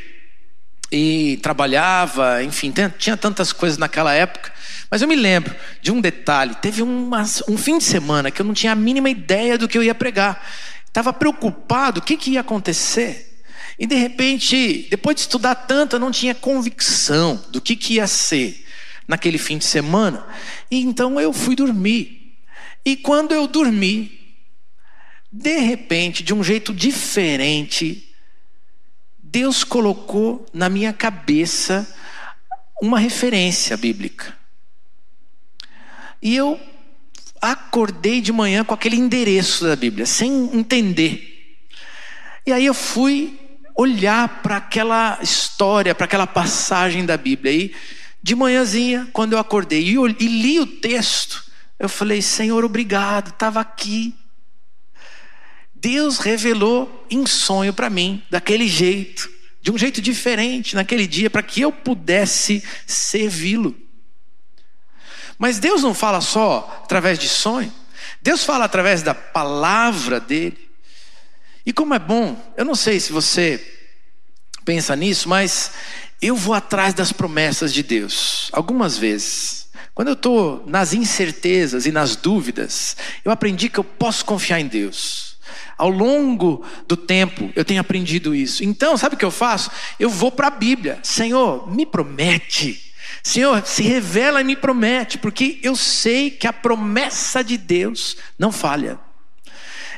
e 0.92 1.40
trabalhava, 1.42 2.44
enfim, 2.44 2.74
tinha 2.98 3.16
tantas 3.16 3.54
coisas 3.54 3.78
naquela 3.78 4.14
época. 4.14 4.52
Mas 4.90 5.02
eu 5.02 5.08
me 5.08 5.16
lembro 5.16 5.56
de 5.82 5.92
um 5.92 6.02
detalhe: 6.02 6.54
teve 6.56 6.82
uma, 6.82 7.24
um 7.48 7.58
fim 7.58 7.78
de 7.78 7.84
semana 7.84 8.30
que 8.30 8.42
eu 8.42 8.46
não 8.46 8.54
tinha 8.54 8.74
a 8.74 8.76
mínima 8.76 9.10
ideia 9.10 9.58
do 9.58 9.68
que 9.68 9.78
eu 9.78 9.84
ia 9.84 9.96
pregar. 9.96 10.46
Estava 10.86 11.14
preocupado, 11.14 12.02
o 12.02 12.04
que, 12.04 12.18
que 12.18 12.32
ia 12.32 12.42
acontecer? 12.42 13.42
E 13.80 13.88
de 13.88 13.96
repente, 13.96 14.88
depois 14.92 15.16
de 15.16 15.22
estudar 15.22 15.56
tanto, 15.56 15.96
eu 15.96 16.00
não 16.00 16.12
tinha 16.12 16.36
convicção 16.36 17.42
do 17.50 17.62
que, 17.62 17.76
que 17.78 17.94
ia 17.94 18.06
ser 18.06 18.66
naquele 19.08 19.38
fim 19.38 19.58
de 19.58 19.64
semana. 19.64 20.28
E 20.70 20.82
então 20.82 21.20
eu 21.20 21.32
fui 21.32 21.56
dormir. 21.56 22.36
E 22.86 22.98
quando 22.98 23.32
eu 23.32 23.48
dormi, 23.48 24.20
de 25.32 25.58
repente, 25.60 26.22
de 26.22 26.34
um 26.34 26.44
jeito 26.44 26.74
diferente, 26.74 28.11
Deus 29.32 29.64
colocou 29.64 30.46
na 30.54 30.68
minha 30.68 30.92
cabeça 30.92 31.88
uma 32.82 33.00
referência 33.00 33.78
bíblica. 33.78 34.38
E 36.22 36.36
eu 36.36 36.60
acordei 37.42 38.20
de 38.20 38.34
manhã 38.34 38.66
com 38.66 38.74
aquele 38.74 38.98
endereço 38.98 39.64
da 39.64 39.76
Bíblia, 39.76 40.06
sem 40.06 40.50
entender. 40.54 41.58
E 42.46 42.52
aí 42.52 42.66
eu 42.66 42.74
fui 42.74 43.40
olhar 43.74 44.42
para 44.42 44.58
aquela 44.58 45.18
história, 45.22 45.96
para 45.96 46.06
aquela 46.06 46.28
passagem 46.28 47.06
da 47.06 47.16
Bíblia. 47.16 47.54
E 47.54 47.76
de 48.22 48.36
manhãzinha, 48.36 49.08
quando 49.14 49.32
eu 49.32 49.40
acordei 49.40 49.82
e, 49.82 50.28
li 50.28 50.60
o 50.60 50.68
texto, 50.68 51.46
eu 51.80 51.88
falei: 51.88 52.22
Senhor, 52.22 52.66
obrigado, 52.66 53.30
estava 53.30 53.62
aqui. 53.62 54.14
Deus 55.82 56.20
revelou 56.20 57.06
em 57.10 57.26
sonho 57.26 57.74
para 57.74 57.90
mim, 57.90 58.24
daquele 58.30 58.68
jeito, 58.68 59.28
de 59.64 59.72
um 59.72 59.78
jeito 59.78 60.00
diferente 60.00 60.76
naquele 60.76 61.08
dia, 61.08 61.28
para 61.28 61.42
que 61.42 61.60
eu 61.60 61.72
pudesse 61.72 62.64
servi-lo. 62.86 63.76
Mas 65.40 65.58
Deus 65.58 65.82
não 65.82 65.96
fala 65.96 66.22
só 66.22 66.82
através 66.84 67.18
de 67.18 67.28
sonho, 67.28 67.74
Deus 68.22 68.44
fala 68.44 68.66
através 68.66 69.02
da 69.02 69.16
palavra 69.16 70.20
dele. 70.20 70.70
E 71.66 71.74
como 71.74 71.96
é 71.96 72.00
bom, 72.00 72.40
eu 72.56 72.64
não 72.64 72.76
sei 72.76 73.00
se 73.00 73.12
você 73.12 73.60
pensa 74.64 74.96
nisso, 74.96 75.28
mas 75.28 75.72
eu 76.22 76.36
vou 76.36 76.54
atrás 76.54 76.94
das 76.94 77.12
promessas 77.12 77.74
de 77.74 77.82
Deus, 77.82 78.50
algumas 78.52 79.00
vezes. 79.00 79.68
Quando 79.96 80.10
eu 80.10 80.14
estou 80.14 80.64
nas 80.68 80.94
incertezas 80.94 81.88
e 81.88 81.92
nas 81.92 82.16
dúvidas, 82.16 82.96
eu 83.26 83.32
aprendi 83.32 83.68
que 83.68 83.80
eu 83.80 83.84
posso 83.84 84.24
confiar 84.24 84.60
em 84.60 84.68
Deus. 84.68 85.31
Ao 85.82 85.90
longo 85.90 86.64
do 86.88 86.96
tempo 86.96 87.52
eu 87.56 87.66
tenho 87.66 87.82
aprendido 87.82 88.36
isso. 88.36 88.64
Então, 88.64 88.96
sabe 88.96 89.16
o 89.16 89.18
que 89.18 89.26
eu 89.26 89.32
faço? 89.32 89.72
Eu 90.00 90.12
vou 90.12 90.32
para 90.32 90.46
a 90.46 90.52
Bíblia. 90.52 91.00
Senhor, 91.02 91.68
me 91.74 91.88
promete. 91.88 92.94
Senhor, 93.24 93.66
se 93.66 93.82
revela 93.82 94.42
e 94.42 94.44
me 94.44 94.56
promete, 94.56 95.18
porque 95.18 95.58
eu 95.64 95.76
sei 95.76 96.30
que 96.30 96.46
a 96.46 96.54
promessa 96.54 97.44
de 97.44 97.58
Deus 97.58 98.16
não 98.38 98.52
falha. 98.52 99.00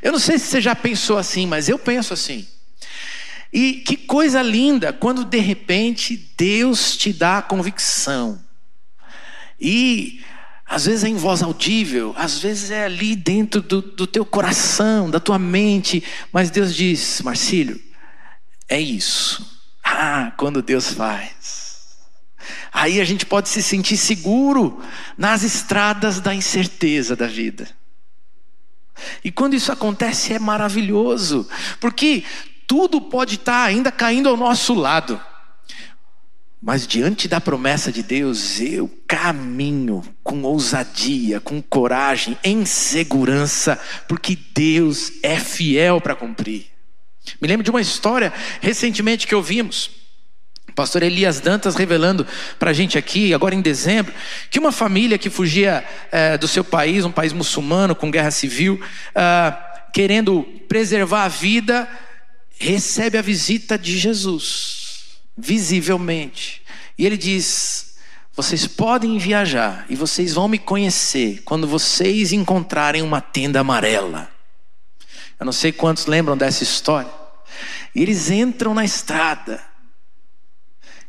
Eu 0.02 0.14
não 0.14 0.20
sei 0.20 0.40
se 0.40 0.46
você 0.46 0.62
já 0.62 0.74
pensou 0.74 1.18
assim, 1.18 1.46
mas 1.46 1.68
eu 1.68 1.78
penso 1.78 2.14
assim. 2.14 2.48
E 3.52 3.74
que 3.86 3.98
coisa 3.98 4.42
linda 4.42 4.94
quando 4.94 5.26
de 5.26 5.40
repente 5.40 6.16
Deus 6.38 6.96
te 6.96 7.12
dá 7.12 7.40
a 7.40 7.42
convicção. 7.42 8.42
E 9.60 10.24
às 10.66 10.86
vezes 10.86 11.04
é 11.04 11.10
em 11.10 11.16
voz 11.16 11.44
audível, 11.44 12.14
às 12.18 12.40
vezes 12.40 12.72
é 12.72 12.86
ali 12.86 13.16
dentro 13.16 13.62
do, 13.62 13.82
do 13.82 14.08
teu 14.08 14.26
coração, 14.26 15.10
da 15.10 15.20
tua 15.20 15.38
mente. 15.38 16.04
Mas 16.32 16.50
Deus 16.50 16.74
diz, 16.74 17.22
Marcílio, 17.22 17.80
é 18.68 18.80
isso. 18.80 19.62
Ah, 19.84 20.32
quando 20.38 20.62
Deus 20.62 20.94
faz. 20.94 21.98
Aí 22.72 23.00
a 23.00 23.06
gente 23.06 23.26
pode 23.26 23.50
se 23.50 23.62
sentir 23.62 23.98
seguro 23.98 24.82
nas 25.18 25.44
estradas 25.44 26.20
da 26.20 26.34
incerteza 26.34 27.16
da 27.16 27.28
vida. 27.28 27.70
E 29.24 29.32
quando 29.32 29.56
isso 29.56 29.72
acontece 29.72 30.34
é 30.34 30.40
maravilhoso, 30.40 31.48
porque 31.80 32.24
tudo 32.66 33.02
pode 33.02 33.36
estar 33.36 33.64
ainda 33.64 33.92
caindo 33.92 34.30
ao 34.30 34.38
nosso 34.38 34.74
lado. 34.74 35.20
Mas 36.66 36.88
diante 36.88 37.28
da 37.28 37.42
promessa 37.42 37.92
de 37.92 38.02
Deus, 38.02 38.62
eu 38.62 38.90
caminho 39.06 40.02
com 40.24 40.44
ousadia, 40.44 41.42
com 41.42 41.62
coragem, 41.62 42.38
em 42.42 42.64
segurança, 42.64 43.78
porque 44.08 44.38
Deus 44.56 45.12
é 45.22 45.38
fiel 45.38 46.00
para 46.00 46.16
cumprir. 46.16 46.68
Me 47.42 47.50
lembro 47.50 47.66
de 47.66 47.70
uma 47.70 47.82
história 47.82 48.32
recentemente 48.62 49.28
que 49.28 49.36
ouvimos. 49.36 49.92
O 50.70 50.74
pastor 50.74 51.04
Elias 51.04 51.42
Dantas 51.42 51.76
revelando 51.76 52.26
para 52.58 52.72
a 52.72 52.74
gente 52.74 52.98
aqui, 52.98 53.34
agora 53.34 53.54
em 53.54 53.62
dezembro, 53.62 54.14
que 54.50 54.58
uma 54.58 54.72
família 54.72 55.18
que 55.18 55.30
fugia 55.30 55.84
é, 56.14 56.38
do 56.38 56.48
seu 56.48 56.64
país, 56.64 57.04
um 57.04 57.12
país 57.12 57.34
muçulmano 57.34 57.94
com 57.94 58.10
guerra 58.10 58.32
civil, 58.32 58.82
ah, 59.14 59.52
querendo 59.94 60.44
preservar 60.70 61.26
a 61.26 61.28
vida, 61.28 61.90
recebe 62.58 63.18
a 63.18 63.22
visita 63.22 63.78
de 63.78 63.98
Jesus, 63.98 64.83
visivelmente. 65.38 66.62
E 66.98 67.06
ele 67.06 67.18
diz: 67.18 67.96
Vocês 68.36 68.68
podem 68.68 69.18
viajar 69.18 69.86
e 69.90 69.96
vocês 69.96 70.34
vão 70.34 70.48
me 70.48 70.60
conhecer 70.60 71.42
quando 71.44 71.68
vocês 71.68 72.32
encontrarem 72.32 73.02
uma 73.02 73.22
tenda 73.22 73.60
amarela. 73.60 74.32
Eu 75.40 75.46
não 75.46 75.54
sei 75.54 75.72
quantos 75.72 76.06
lembram 76.06 76.38
dessa 76.38 76.64
história. 76.64 77.12
E 77.94 78.02
eles 78.02 78.30
entram 78.30 78.74
na 78.74 78.86
estrada. 78.86 79.64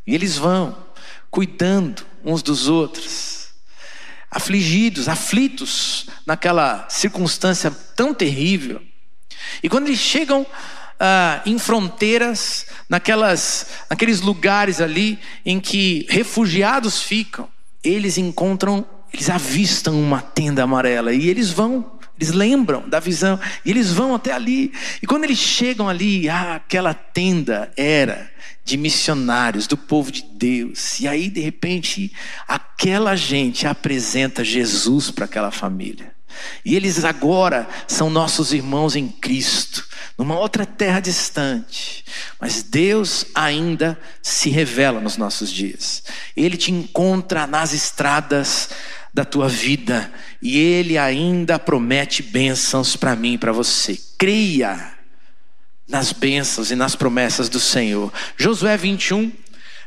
E 0.06 0.14
eles 0.14 0.36
vão 0.36 0.76
cuidando 1.30 2.04
uns 2.24 2.42
dos 2.42 2.68
outros, 2.68 3.48
afligidos, 4.30 5.08
aflitos 5.08 6.06
naquela 6.26 6.88
circunstância 6.88 7.70
tão 7.70 8.14
terrível. 8.14 8.82
E 9.62 9.68
quando 9.68 9.88
eles 9.88 10.00
chegam 10.00 10.46
ah, 10.98 11.42
em 11.44 11.58
fronteiras, 11.58 12.66
naquelas, 12.88 13.66
naqueles 13.90 14.20
lugares 14.20 14.80
ali 14.80 15.18
em 15.44 15.60
que 15.60 16.06
refugiados 16.08 17.00
ficam, 17.02 17.48
eles 17.82 18.18
encontram, 18.18 18.86
eles 19.12 19.28
avistam 19.28 20.00
uma 20.00 20.20
tenda 20.20 20.62
amarela 20.62 21.12
e 21.12 21.28
eles 21.28 21.50
vão 21.50 21.92
eles 22.16 22.30
lembram 22.30 22.88
da 22.88 23.00
visão 23.00 23.40
e 23.64 23.70
eles 23.70 23.90
vão 23.90 24.14
até 24.14 24.32
ali. 24.32 24.72
E 25.02 25.06
quando 25.06 25.24
eles 25.24 25.38
chegam 25.38 25.88
ali, 25.88 26.28
ah, 26.28 26.54
aquela 26.54 26.94
tenda 26.94 27.72
era 27.76 28.30
de 28.64 28.76
missionários, 28.76 29.66
do 29.66 29.76
povo 29.76 30.10
de 30.10 30.22
Deus. 30.22 31.00
E 31.00 31.08
aí, 31.08 31.28
de 31.28 31.40
repente, 31.40 32.12
aquela 32.48 33.16
gente 33.16 33.66
apresenta 33.66 34.44
Jesus 34.44 35.10
para 35.10 35.26
aquela 35.26 35.50
família. 35.50 36.14
E 36.64 36.74
eles 36.74 37.04
agora 37.04 37.68
são 37.86 38.08
nossos 38.10 38.52
irmãos 38.52 38.96
em 38.96 39.08
Cristo, 39.08 39.86
numa 40.16 40.38
outra 40.38 40.64
terra 40.64 41.00
distante. 41.00 42.04
Mas 42.40 42.62
Deus 42.62 43.26
ainda 43.34 43.98
se 44.22 44.50
revela 44.50 45.00
nos 45.00 45.16
nossos 45.16 45.50
dias. 45.50 46.02
Ele 46.36 46.56
te 46.56 46.70
encontra 46.70 47.46
nas 47.46 47.72
estradas 47.72 48.70
da 49.12 49.24
tua 49.24 49.48
vida 49.48 50.12
e 50.42 50.58
Ele 50.58 50.98
ainda 50.98 51.58
promete 51.58 52.22
bênçãos 52.22 52.96
para 52.96 53.14
mim 53.14 53.34
e 53.34 53.38
para 53.38 53.52
você. 53.52 53.98
Creia 54.18 54.92
nas 55.86 56.12
bênçãos 56.12 56.70
e 56.70 56.74
nas 56.74 56.96
promessas 56.96 57.48
do 57.48 57.60
Senhor. 57.60 58.12
Josué 58.36 58.76
21, 58.76 59.30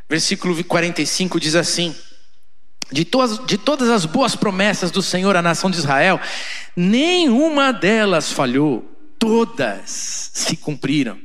versículo 0.07 0.63
45 0.63 1.39
diz 1.39 1.55
assim: 1.55 1.93
de 2.91 3.05
todas, 3.05 3.45
de 3.45 3.57
todas 3.57 3.89
as 3.89 4.05
boas 4.05 4.35
promessas 4.35 4.91
do 4.91 5.01
Senhor 5.01 5.35
à 5.35 5.41
nação 5.41 5.69
de 5.69 5.77
Israel, 5.77 6.19
nenhuma 6.75 7.71
delas 7.71 8.31
falhou, 8.31 8.83
todas 9.19 10.31
se 10.33 10.55
cumpriram. 10.57 11.19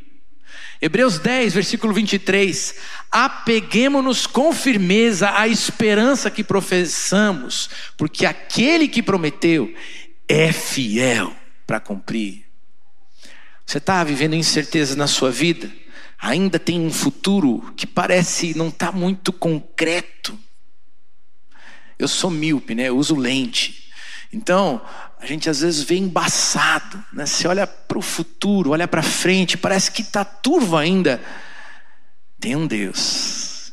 Hebreus 0.81 1.21
10, 1.21 1.54
versículo 1.54 1.92
23. 1.92 2.75
Apeguemos-nos 3.11 4.26
com 4.26 4.52
firmeza 4.52 5.31
à 5.31 5.47
esperança 5.47 6.28
que 6.28 6.42
professamos, 6.42 7.71
porque 7.97 8.26
aquele 8.26 8.88
que 8.88 9.00
prometeu 9.00 9.73
é 10.28 10.50
fiel 10.50 11.33
para 11.66 11.78
cumprir. 11.78 12.45
Você 13.64 13.78
está 13.78 14.02
vivendo 14.02 14.35
incerteza 14.35 14.97
na 14.97 15.07
sua 15.07 15.31
vida? 15.31 15.71
Ainda 16.19 16.59
tem 16.59 16.81
um 16.81 16.92
futuro 16.92 17.73
que 17.76 17.87
parece 17.87 18.57
não 18.57 18.69
estar 18.69 18.90
tá 18.90 18.92
muito 18.92 19.33
concreto. 19.33 20.37
Eu 22.03 22.09
sou 22.09 22.31
míope, 22.31 22.75
né? 22.75 22.89
Eu 22.89 22.97
uso 22.97 23.15
lente. 23.15 23.91
Então, 24.33 24.81
a 25.21 25.27
gente 25.27 25.49
às 25.49 25.61
vezes 25.61 25.83
vê 25.83 25.97
embaçado, 25.97 27.03
né? 27.13 27.27
Você 27.27 27.47
olha 27.47 27.67
para 27.67 27.99
o 27.99 28.03
futuro, 28.03 28.71
olha 28.71 28.89
para 28.89 29.03
frente, 29.03 29.57
parece 29.57 29.91
que 29.93 30.03
está 30.03 30.25
turvo 30.25 30.77
ainda. 30.77 31.23
Tem 32.41 32.57
um 32.57 32.67
Deus 32.67 33.73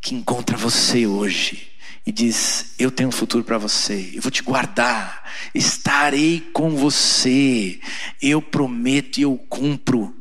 que 0.00 0.14
encontra 0.14 0.56
você 0.56 1.06
hoje 1.06 1.70
e 2.04 2.12
diz: 2.12 2.74
Eu 2.78 2.90
tenho 2.90 3.08
um 3.08 3.12
futuro 3.12 3.44
para 3.44 3.56
você, 3.56 4.10
eu 4.12 4.20
vou 4.20 4.30
te 4.30 4.42
guardar, 4.42 5.22
estarei 5.54 6.40
com 6.52 6.76
você, 6.76 7.80
eu 8.20 8.42
prometo 8.42 9.18
e 9.18 9.22
eu 9.22 9.38
cumpro. 9.48 10.14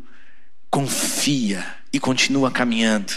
Confia 0.70 1.66
e 1.92 2.00
continua 2.00 2.50
caminhando. 2.50 3.12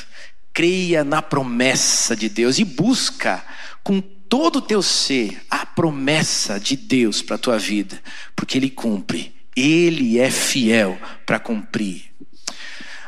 Creia 0.52 1.04
na 1.04 1.22
promessa 1.22 2.16
de 2.16 2.28
Deus 2.28 2.58
e 2.58 2.64
busca 2.64 3.44
com 3.84 4.00
todo 4.28 4.56
o 4.56 4.62
teu 4.62 4.82
ser 4.82 5.44
a 5.50 5.64
promessa 5.64 6.58
de 6.58 6.76
Deus 6.76 7.22
para 7.22 7.36
a 7.36 7.38
tua 7.38 7.58
vida, 7.58 8.00
porque 8.34 8.58
Ele 8.58 8.70
cumpre, 8.70 9.34
Ele 9.56 10.18
é 10.18 10.30
fiel 10.30 10.98
para 11.24 11.38
cumprir. 11.38 12.12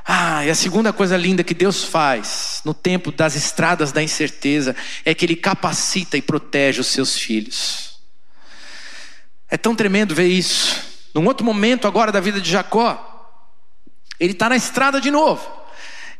Ah, 0.05 0.45
e 0.45 0.51
a 0.51 0.55
segunda 0.55 0.93
coisa 0.93 1.17
linda 1.17 1.43
que 1.43 1.55
Deus 1.55 1.83
faz 1.83 2.61
no 2.65 2.73
tempo 2.73 3.11
das 3.11 3.35
estradas 3.35 3.91
da 3.91 4.03
incerteza 4.03 4.77
é 5.05 5.13
que 5.13 5.25
Ele 5.25 5.35
capacita 5.35 6.17
e 6.17 6.23
protege 6.23 6.81
os 6.81 6.87
seus 6.87 7.19
filhos. 7.19 7.99
É 9.49 9.57
tão 9.57 9.75
tremendo 9.75 10.15
ver 10.15 10.29
isso. 10.29 10.81
Num 11.15 11.27
outro 11.27 11.45
momento 11.45 11.89
agora 11.89 12.13
da 12.13 12.21
vida 12.21 12.41
de 12.41 12.51
Jacó, 12.51 13.13
ele 14.19 14.33
está 14.33 14.49
na 14.49 14.57
estrada 14.57 15.01
de 15.01 15.11
novo. 15.11 15.47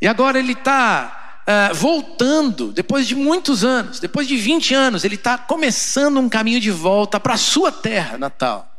E 0.01 0.07
agora 0.07 0.39
ele 0.39 0.53
está 0.53 1.16
uh, 1.47 1.75
voltando, 1.75 2.73
depois 2.73 3.07
de 3.07 3.15
muitos 3.15 3.65
anos, 3.65 4.01
depois 4.01 4.27
de 4.27 4.37
20 4.37 4.75
anos, 4.75 5.05
ele 5.05 5.15
está 5.15 5.39
começando 5.39 6.19
um 6.19 6.29
caminho 6.29 6.61
de 6.61 6.71
volta 6.71 7.21
para 7.21 7.35
a 7.35 7.39
sua 7.39 7.71
terra 7.71 8.19
natal. 8.19 8.73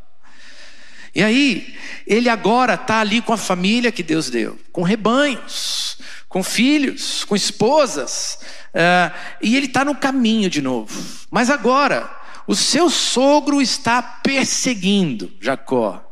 E 1.16 1.24
aí, 1.24 1.76
ele 2.06 2.30
agora 2.30 2.76
está 2.76 3.00
ali 3.00 3.22
com 3.22 3.34
a 3.34 3.38
família 3.38 3.92
que 3.92 4.04
Deus 4.04 4.30
deu, 4.30 4.60
com 4.72 4.84
rebanhos, 4.84 5.98
com 6.30 6.44
filhos, 6.44 7.24
com 7.24 7.36
esposas, 7.36 8.38
uh, 8.74 9.18
e 9.42 9.56
ele 9.56 9.66
está 9.66 9.84
no 9.84 9.96
caminho 9.96 10.50
de 10.50 10.62
novo. 10.62 11.02
Mas 11.32 11.50
agora, 11.50 12.14
o 12.46 12.56
seu 12.56 12.90
sogro 12.90 13.62
está 13.62 14.02
perseguindo 14.02 15.32
Jacó 15.42 16.04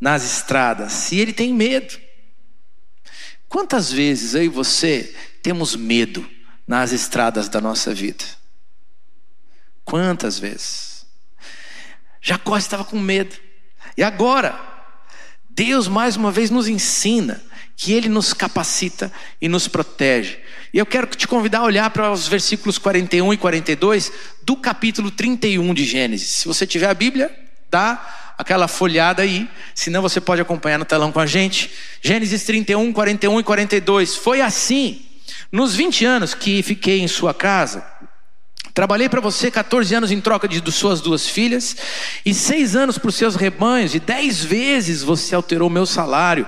nas 0.00 0.24
estradas, 0.24 1.12
e 1.12 1.18
ele 1.18 1.32
tem 1.32 1.52
medo. 1.52 1.98
Quantas 3.48 3.92
vezes 3.92 4.34
e 4.34 4.48
você 4.48 5.14
temos 5.44 5.76
medo 5.76 6.26
nas 6.66 6.90
estradas 6.90 7.50
da 7.50 7.60
nossa 7.60 7.92
vida. 7.92 8.24
Quantas 9.84 10.38
vezes? 10.38 11.04
Jacó 12.18 12.56
estava 12.56 12.82
com 12.82 12.98
medo. 12.98 13.36
E 13.94 14.02
agora, 14.02 14.58
Deus 15.50 15.86
mais 15.86 16.16
uma 16.16 16.32
vez 16.32 16.48
nos 16.48 16.66
ensina 16.66 17.42
que 17.76 17.92
Ele 17.92 18.08
nos 18.08 18.32
capacita 18.32 19.12
e 19.38 19.46
nos 19.46 19.68
protege. 19.68 20.38
E 20.72 20.78
eu 20.78 20.86
quero 20.86 21.08
te 21.08 21.28
convidar 21.28 21.58
a 21.58 21.64
olhar 21.64 21.90
para 21.90 22.10
os 22.10 22.26
versículos 22.26 22.78
41 22.78 23.34
e 23.34 23.36
42 23.36 24.12
do 24.42 24.56
capítulo 24.56 25.10
31 25.10 25.74
de 25.74 25.84
Gênesis. 25.84 26.36
Se 26.36 26.48
você 26.48 26.66
tiver 26.66 26.88
a 26.88 26.94
Bíblia, 26.94 27.30
dá 27.70 28.32
aquela 28.38 28.66
folhada 28.66 29.20
aí, 29.20 29.46
senão 29.74 30.00
você 30.00 30.22
pode 30.22 30.40
acompanhar 30.40 30.78
no 30.78 30.86
telão 30.86 31.12
com 31.12 31.20
a 31.20 31.26
gente. 31.26 31.70
Gênesis 32.00 32.44
31, 32.44 32.94
41 32.94 33.40
e 33.40 33.44
42. 33.44 34.16
Foi 34.16 34.40
assim 34.40 35.04
nos 35.54 35.76
20 35.76 36.04
anos 36.04 36.34
que 36.34 36.64
fiquei 36.64 37.00
em 37.00 37.06
sua 37.06 37.32
casa, 37.32 37.86
Trabalhei 38.72 39.08
para 39.08 39.20
você 39.20 39.52
14 39.52 39.94
anos 39.94 40.10
em 40.10 40.20
troca 40.20 40.48
de, 40.48 40.60
suas 40.72 41.00
duas 41.00 41.28
filhas, 41.28 41.76
e 42.26 42.34
seis 42.34 42.74
anos 42.74 42.98
por 42.98 43.12
seus 43.12 43.36
rebanhos, 43.36 43.94
e 43.94 44.00
dez 44.00 44.44
vezes 44.44 45.00
você 45.00 45.32
alterou 45.32 45.70
meu 45.70 45.86
salário. 45.86 46.44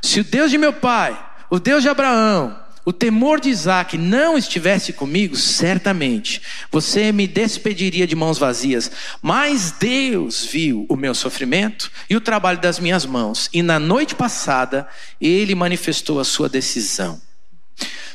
Se 0.00 0.20
o 0.20 0.24
Deus 0.24 0.52
de 0.52 0.56
meu 0.56 0.72
pai, 0.72 1.20
o 1.50 1.58
Deus 1.58 1.82
de 1.82 1.88
Abraão, 1.88 2.56
o 2.84 2.92
temor 2.92 3.40
de 3.40 3.48
Isaac 3.48 3.98
não 3.98 4.38
estivesse 4.38 4.92
comigo, 4.92 5.34
certamente 5.34 6.40
você 6.70 7.10
me 7.10 7.26
despediria 7.26 8.06
de 8.06 8.14
mãos 8.14 8.38
vazias. 8.38 8.88
Mas 9.20 9.72
Deus 9.72 10.44
viu 10.44 10.86
o 10.88 10.94
meu 10.94 11.12
sofrimento 11.12 11.90
e 12.08 12.14
o 12.14 12.20
trabalho 12.20 12.60
das 12.60 12.78
minhas 12.78 13.04
mãos, 13.04 13.50
e 13.52 13.64
na 13.64 13.80
noite 13.80 14.14
passada 14.14 14.86
ele 15.20 15.56
manifestou 15.56 16.20
a 16.20 16.24
sua 16.24 16.48
decisão. 16.48 17.20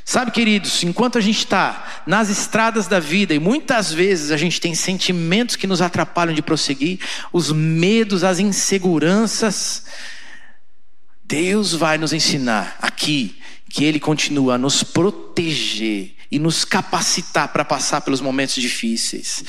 Sabe, 0.09 0.31
queridos, 0.31 0.83
enquanto 0.83 1.19
a 1.19 1.21
gente 1.21 1.37
está 1.37 2.01
nas 2.07 2.29
estradas 2.29 2.87
da 2.87 2.99
vida 2.99 3.31
e 3.31 3.37
muitas 3.37 3.93
vezes 3.93 4.31
a 4.31 4.37
gente 4.37 4.59
tem 4.59 4.73
sentimentos 4.73 5.55
que 5.55 5.67
nos 5.67 5.83
atrapalham 5.83 6.33
de 6.33 6.41
prosseguir, 6.41 6.99
os 7.31 7.51
medos, 7.51 8.23
as 8.23 8.39
inseguranças, 8.39 9.85
Deus 11.23 11.73
vai 11.73 11.99
nos 11.99 12.11
ensinar 12.11 12.75
aqui 12.81 13.39
que 13.69 13.85
Ele 13.85 13.99
continua 13.99 14.55
a 14.55 14.57
nos 14.57 14.81
proteger 14.81 16.15
e 16.31 16.39
nos 16.39 16.65
capacitar 16.65 17.49
para 17.49 17.63
passar 17.63 18.01
pelos 18.01 18.19
momentos 18.19 18.55
difíceis. 18.55 19.43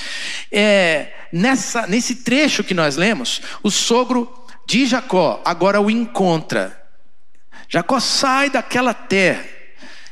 É, 0.53 1.11
nessa, 1.33 1.87
nesse 1.87 2.17
trecho 2.17 2.63
que 2.63 2.75
nós 2.75 2.97
lemos, 2.97 3.41
o 3.63 3.71
sogro 3.71 4.31
de 4.67 4.85
Jacó 4.85 5.41
agora 5.43 5.81
o 5.81 5.91
encontra. 5.91 6.79
Jacó 7.67 7.99
sai 7.99 8.51
daquela 8.51 8.93
terra 8.93 9.60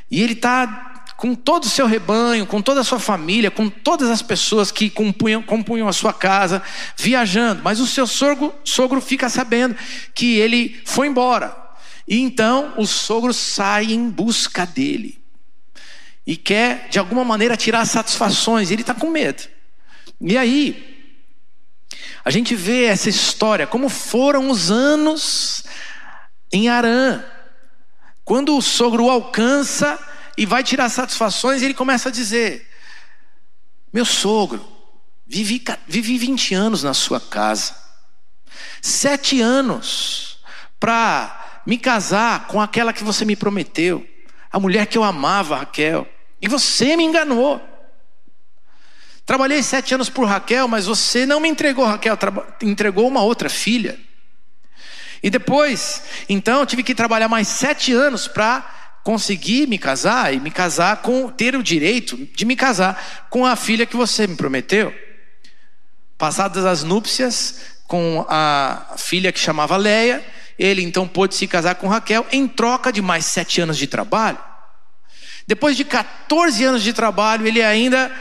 e 0.09 0.21
ele 0.21 0.33
está 0.33 0.89
com 1.19 1.35
todo 1.35 1.65
o 1.65 1.69
seu 1.69 1.85
rebanho, 1.85 2.45
com 2.45 2.61
toda 2.61 2.79
a 2.79 2.83
sua 2.83 2.97
família, 2.97 3.51
com 3.51 3.69
todas 3.69 4.09
as 4.09 4.21
pessoas 4.21 4.71
que 4.71 4.89
compunham, 4.89 5.43
compunham 5.43 5.87
a 5.87 5.91
sua 5.91 6.13
casa, 6.13 6.63
viajando. 6.95 7.61
Mas 7.61 7.81
o 7.81 7.85
seu 7.85 8.07
sogro, 8.07 8.55
sogro 8.63 9.01
fica 9.01 9.27
sabendo 9.27 9.75
que 10.15 10.37
ele 10.37 10.81
foi 10.85 11.07
embora. 11.07 11.53
E 12.07 12.21
então 12.21 12.73
o 12.77 12.87
sogro 12.87 13.33
sai 13.33 13.91
em 13.91 14.09
busca 14.09 14.65
dele. 14.65 15.19
E 16.25 16.37
quer, 16.37 16.87
de 16.89 16.97
alguma 16.97 17.25
maneira, 17.25 17.57
tirar 17.57 17.85
satisfações. 17.85 18.71
Ele 18.71 18.81
está 18.81 18.93
com 18.93 19.09
medo. 19.09 19.43
E 20.21 20.37
aí, 20.37 21.11
a 22.23 22.31
gente 22.31 22.55
vê 22.55 22.85
essa 22.85 23.09
história, 23.09 23.67
como 23.67 23.89
foram 23.89 24.49
os 24.49 24.71
anos 24.71 25.63
em 26.51 26.69
Arã. 26.69 27.23
Quando 28.29 28.55
o 28.55 28.61
sogro 28.61 29.05
o 29.05 29.09
alcança 29.09 29.97
e 30.37 30.45
vai 30.45 30.63
tirar 30.63 30.87
satisfações, 30.89 31.63
ele 31.63 31.73
começa 31.73 32.09
a 32.09 32.11
dizer: 32.11 32.69
Meu 33.91 34.05
sogro, 34.05 34.63
vivi, 35.25 35.63
vivi 35.87 36.15
20 36.19 36.53
anos 36.53 36.83
na 36.83 36.93
sua 36.93 37.19
casa, 37.19 37.73
sete 38.83 39.41
anos 39.41 40.43
para 40.79 41.61
me 41.65 41.75
casar 41.75 42.45
com 42.45 42.61
aquela 42.61 42.93
que 42.93 43.03
você 43.03 43.25
me 43.25 43.35
prometeu, 43.35 44.07
a 44.51 44.59
mulher 44.59 44.85
que 44.85 44.95
eu 44.95 45.03
amava, 45.03 45.57
Raquel, 45.57 46.07
e 46.39 46.47
você 46.47 46.95
me 46.95 47.03
enganou. 47.03 47.59
Trabalhei 49.25 49.63
sete 49.63 49.95
anos 49.95 50.07
por 50.07 50.27
Raquel, 50.27 50.67
mas 50.67 50.85
você 50.85 51.25
não 51.25 51.39
me 51.39 51.49
entregou 51.49 51.83
Raquel, 51.83 52.15
entregou 52.61 53.07
uma 53.07 53.23
outra 53.23 53.49
filha. 53.49 53.99
E 55.21 55.29
depois, 55.29 56.03
então, 56.27 56.61
eu 56.61 56.65
tive 56.65 56.83
que 56.83 56.95
trabalhar 56.95 57.27
mais 57.27 57.47
sete 57.47 57.91
anos 57.93 58.27
para 58.27 58.77
conseguir 59.03 59.67
me 59.67 59.77
casar 59.77 60.33
e 60.33 60.39
me 60.39 60.51
casar 60.51 60.97
com 60.97 61.29
ter 61.29 61.55
o 61.55 61.63
direito 61.63 62.17
de 62.35 62.45
me 62.45 62.55
casar 62.55 63.27
com 63.29 63.45
a 63.45 63.55
filha 63.55 63.85
que 63.85 63.95
você 63.95 64.27
me 64.27 64.35
prometeu. 64.35 64.93
Passadas 66.17 66.65
as 66.65 66.83
núpcias 66.83 67.61
com 67.87 68.25
a 68.29 68.93
filha 68.97 69.31
que 69.31 69.39
chamava 69.39 69.75
Leia, 69.77 70.23
ele 70.57 70.83
então 70.83 71.07
pôde 71.07 71.35
se 71.35 71.47
casar 71.47 71.75
com 71.75 71.87
Raquel 71.87 72.25
em 72.31 72.47
troca 72.47 72.91
de 72.91 73.01
mais 73.01 73.25
sete 73.25 73.61
anos 73.61 73.77
de 73.77 73.87
trabalho. 73.87 74.37
Depois 75.47 75.75
de 75.75 75.83
14 75.83 76.63
anos 76.63 76.83
de 76.83 76.93
trabalho, 76.93 77.47
ele 77.47 77.63
ainda 77.63 78.11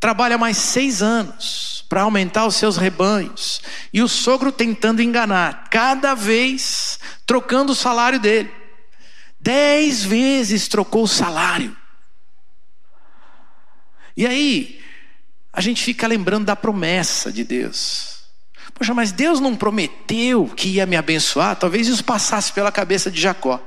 trabalha 0.00 0.36
mais 0.36 0.56
seis 0.56 1.02
anos 1.02 1.77
para 1.88 2.02
aumentar 2.02 2.46
os 2.46 2.56
seus 2.56 2.76
rebanhos. 2.76 3.62
E 3.92 4.02
o 4.02 4.08
sogro 4.08 4.52
tentando 4.52 5.02
enganar, 5.02 5.68
cada 5.70 6.14
vez 6.14 6.98
trocando 7.26 7.72
o 7.72 7.76
salário 7.76 8.20
dele. 8.20 8.52
Dez 9.40 10.04
vezes 10.04 10.68
trocou 10.68 11.04
o 11.04 11.08
salário. 11.08 11.76
E 14.16 14.26
aí, 14.26 14.80
a 15.52 15.60
gente 15.60 15.82
fica 15.82 16.06
lembrando 16.06 16.46
da 16.46 16.56
promessa 16.56 17.32
de 17.32 17.44
Deus. 17.44 18.18
Poxa, 18.74 18.92
mas 18.92 19.10
Deus 19.10 19.40
não 19.40 19.56
prometeu 19.56 20.46
que 20.56 20.68
ia 20.68 20.86
me 20.86 20.96
abençoar? 20.96 21.56
Talvez 21.56 21.88
isso 21.88 22.04
passasse 22.04 22.52
pela 22.52 22.70
cabeça 22.70 23.10
de 23.10 23.20
Jacó. 23.20 23.60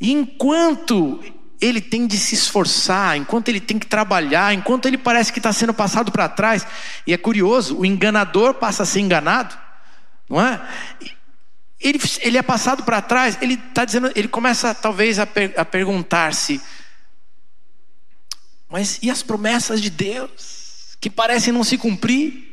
E 0.00 0.10
enquanto 0.12 1.22
ele 1.62 1.80
tem 1.80 2.08
de 2.08 2.18
se 2.18 2.34
esforçar, 2.34 3.16
enquanto 3.16 3.48
ele 3.48 3.60
tem 3.60 3.78
que 3.78 3.86
trabalhar, 3.86 4.52
enquanto 4.52 4.86
ele 4.86 4.98
parece 4.98 5.32
que 5.32 5.38
está 5.38 5.52
sendo 5.52 5.72
passado 5.72 6.10
para 6.10 6.28
trás. 6.28 6.66
E 7.06 7.12
é 7.12 7.16
curioso, 7.16 7.78
o 7.78 7.86
enganador 7.86 8.54
passa 8.54 8.82
a 8.82 8.86
ser 8.86 8.98
enganado, 8.98 9.56
não 10.28 10.40
é? 10.40 10.60
Ele, 11.80 12.00
ele 12.20 12.36
é 12.36 12.42
passado 12.42 12.82
para 12.82 13.00
trás, 13.00 13.38
ele 13.40 13.54
está 13.54 13.84
dizendo, 13.84 14.10
ele 14.16 14.26
começa 14.26 14.74
talvez 14.74 15.20
a, 15.20 15.26
per, 15.26 15.54
a 15.56 15.64
perguntar-se, 15.64 16.60
mas 18.68 18.98
e 19.00 19.08
as 19.08 19.22
promessas 19.22 19.80
de 19.80 19.88
Deus, 19.88 20.96
que 21.00 21.08
parecem 21.08 21.52
não 21.52 21.62
se 21.62 21.78
cumprir? 21.78 22.50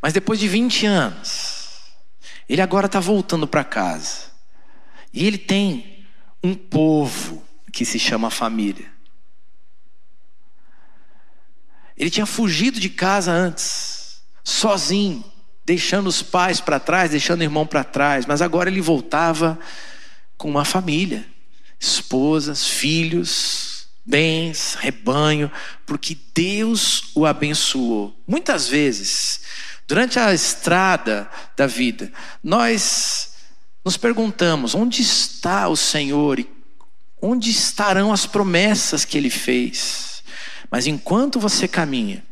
Mas 0.00 0.14
depois 0.14 0.40
de 0.40 0.48
20 0.48 0.86
anos, 0.86 1.80
ele 2.48 2.62
agora 2.62 2.86
está 2.86 3.00
voltando 3.00 3.46
para 3.46 3.64
casa, 3.64 4.30
e 5.12 5.26
ele 5.26 5.36
tem 5.36 6.06
um 6.42 6.54
povo 6.54 7.49
que 7.70 7.84
se 7.84 7.98
chama 7.98 8.30
família. 8.30 8.90
Ele 11.96 12.10
tinha 12.10 12.26
fugido 12.26 12.80
de 12.80 12.88
casa 12.88 13.30
antes, 13.30 14.22
sozinho, 14.42 15.24
deixando 15.64 16.06
os 16.06 16.22
pais 16.22 16.60
para 16.60 16.80
trás, 16.80 17.10
deixando 17.10 17.40
o 17.40 17.44
irmão 17.44 17.66
para 17.66 17.84
trás, 17.84 18.26
mas 18.26 18.40
agora 18.40 18.70
ele 18.70 18.80
voltava 18.80 19.58
com 20.36 20.48
uma 20.48 20.64
família, 20.64 21.26
esposas, 21.78 22.66
filhos, 22.66 23.86
bens, 24.04 24.76
rebanho, 24.80 25.50
porque 25.84 26.16
Deus 26.34 27.10
o 27.14 27.26
abençoou. 27.26 28.18
Muitas 28.26 28.66
vezes, 28.66 29.42
durante 29.86 30.18
a 30.18 30.32
estrada 30.32 31.30
da 31.56 31.66
vida, 31.66 32.10
nós 32.42 33.34
nos 33.84 33.96
perguntamos: 33.96 34.74
onde 34.74 35.02
está 35.02 35.68
o 35.68 35.76
Senhor 35.76 36.38
e 36.38 36.59
Onde 37.20 37.50
estarão 37.50 38.12
as 38.12 38.24
promessas 38.26 39.04
que 39.04 39.18
ele 39.18 39.30
fez? 39.30 40.22
Mas 40.70 40.86
enquanto 40.86 41.38
você 41.38 41.68
caminha, 41.68 42.24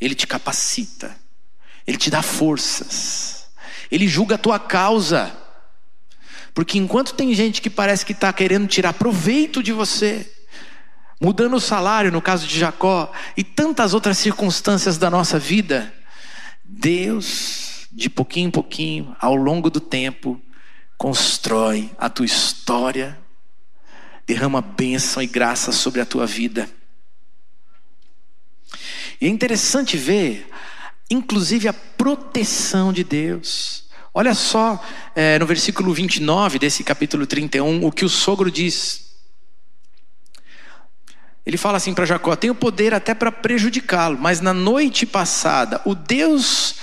ele 0.00 0.14
te 0.14 0.26
capacita, 0.26 1.16
ele 1.86 1.96
te 1.96 2.10
dá 2.10 2.20
forças, 2.20 3.46
ele 3.90 4.06
julga 4.06 4.34
a 4.34 4.38
tua 4.38 4.58
causa. 4.58 5.34
Porque 6.52 6.78
enquanto 6.78 7.14
tem 7.14 7.34
gente 7.34 7.62
que 7.62 7.70
parece 7.70 8.04
que 8.04 8.12
está 8.12 8.32
querendo 8.32 8.66
tirar 8.66 8.94
proveito 8.94 9.62
de 9.62 9.72
você, 9.72 10.30
mudando 11.20 11.54
o 11.54 11.60
salário, 11.60 12.12
no 12.12 12.20
caso 12.20 12.46
de 12.46 12.58
Jacó, 12.58 13.10
e 13.36 13.44
tantas 13.44 13.94
outras 13.94 14.18
circunstâncias 14.18 14.98
da 14.98 15.10
nossa 15.10 15.38
vida, 15.38 15.92
Deus, 16.64 17.86
de 17.92 18.10
pouquinho 18.10 18.48
em 18.48 18.50
pouquinho, 18.50 19.16
ao 19.20 19.34
longo 19.34 19.70
do 19.70 19.80
tempo, 19.80 20.40
constrói 20.98 21.90
a 21.98 22.08
tua 22.08 22.26
história 22.26 23.18
derrama 24.26 24.60
bênção 24.60 25.22
e 25.22 25.26
graça 25.26 25.70
sobre 25.70 26.00
a 26.00 26.06
tua 26.06 26.26
vida. 26.26 26.68
E 29.20 29.26
é 29.26 29.28
interessante 29.28 29.96
ver, 29.96 30.50
inclusive, 31.08 31.68
a 31.68 31.72
proteção 31.72 32.92
de 32.92 33.04
Deus. 33.04 33.84
Olha 34.12 34.34
só 34.34 34.82
é, 35.14 35.38
no 35.38 35.46
versículo 35.46 35.92
29 35.94 36.58
desse 36.58 36.82
capítulo 36.82 37.26
31, 37.26 37.84
o 37.84 37.92
que 37.92 38.04
o 38.04 38.08
sogro 38.08 38.50
diz. 38.50 39.06
Ele 41.44 41.56
fala 41.56 41.76
assim 41.76 41.94
para 41.94 42.04
Jacó: 42.04 42.34
Tenho 42.34 42.54
poder 42.54 42.92
até 42.92 43.14
para 43.14 43.30
prejudicá-lo, 43.30 44.18
mas 44.18 44.40
na 44.40 44.52
noite 44.52 45.06
passada, 45.06 45.80
o 45.84 45.94
Deus 45.94 46.74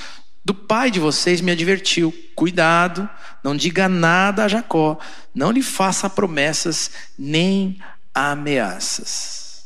do 0.43 0.53
pai 0.53 0.91
de 0.91 0.99
vocês 0.99 1.41
me 1.41 1.51
advertiu: 1.51 2.13
cuidado, 2.36 3.10
não 3.43 3.56
diga 3.56 3.88
nada 3.88 4.45
a 4.45 4.47
Jacó, 4.47 4.97
não 5.34 5.51
lhe 5.51 5.62
faça 5.62 6.10
promessas 6.10 6.91
nem 7.17 7.79
ameaças. 8.13 9.65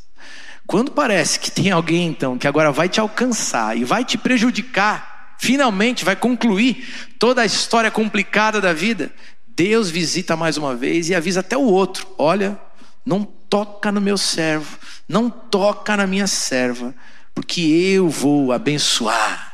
Quando 0.66 0.92
parece 0.92 1.40
que 1.40 1.50
tem 1.50 1.72
alguém 1.72 2.08
então 2.08 2.38
que 2.38 2.48
agora 2.48 2.72
vai 2.72 2.90
te 2.90 3.00
alcançar 3.00 3.78
e 3.78 3.84
vai 3.84 4.04
te 4.04 4.18
prejudicar, 4.18 5.36
finalmente 5.40 6.04
vai 6.04 6.16
concluir 6.16 7.16
toda 7.18 7.42
a 7.42 7.46
história 7.46 7.90
complicada 7.90 8.60
da 8.60 8.74
vida, 8.74 9.12
Deus 9.48 9.90
visita 9.90 10.36
mais 10.36 10.58
uma 10.58 10.76
vez 10.76 11.10
e 11.10 11.16
avisa 11.16 11.40
até 11.40 11.58
o 11.58 11.63
outro: 11.63 12.08
olha, 12.18 12.60
não 13.06 13.24
toca 13.24 13.92
no 13.92 14.02
meu 14.02 14.18
servo, 14.18 14.78
não 15.08 15.30
toca 15.30 15.98
na 15.98 16.06
minha 16.06 16.28
serva, 16.28 16.94
porque 17.34 17.62
eu 17.62 18.10
vou 18.10 18.52
abençoar. 18.52 19.47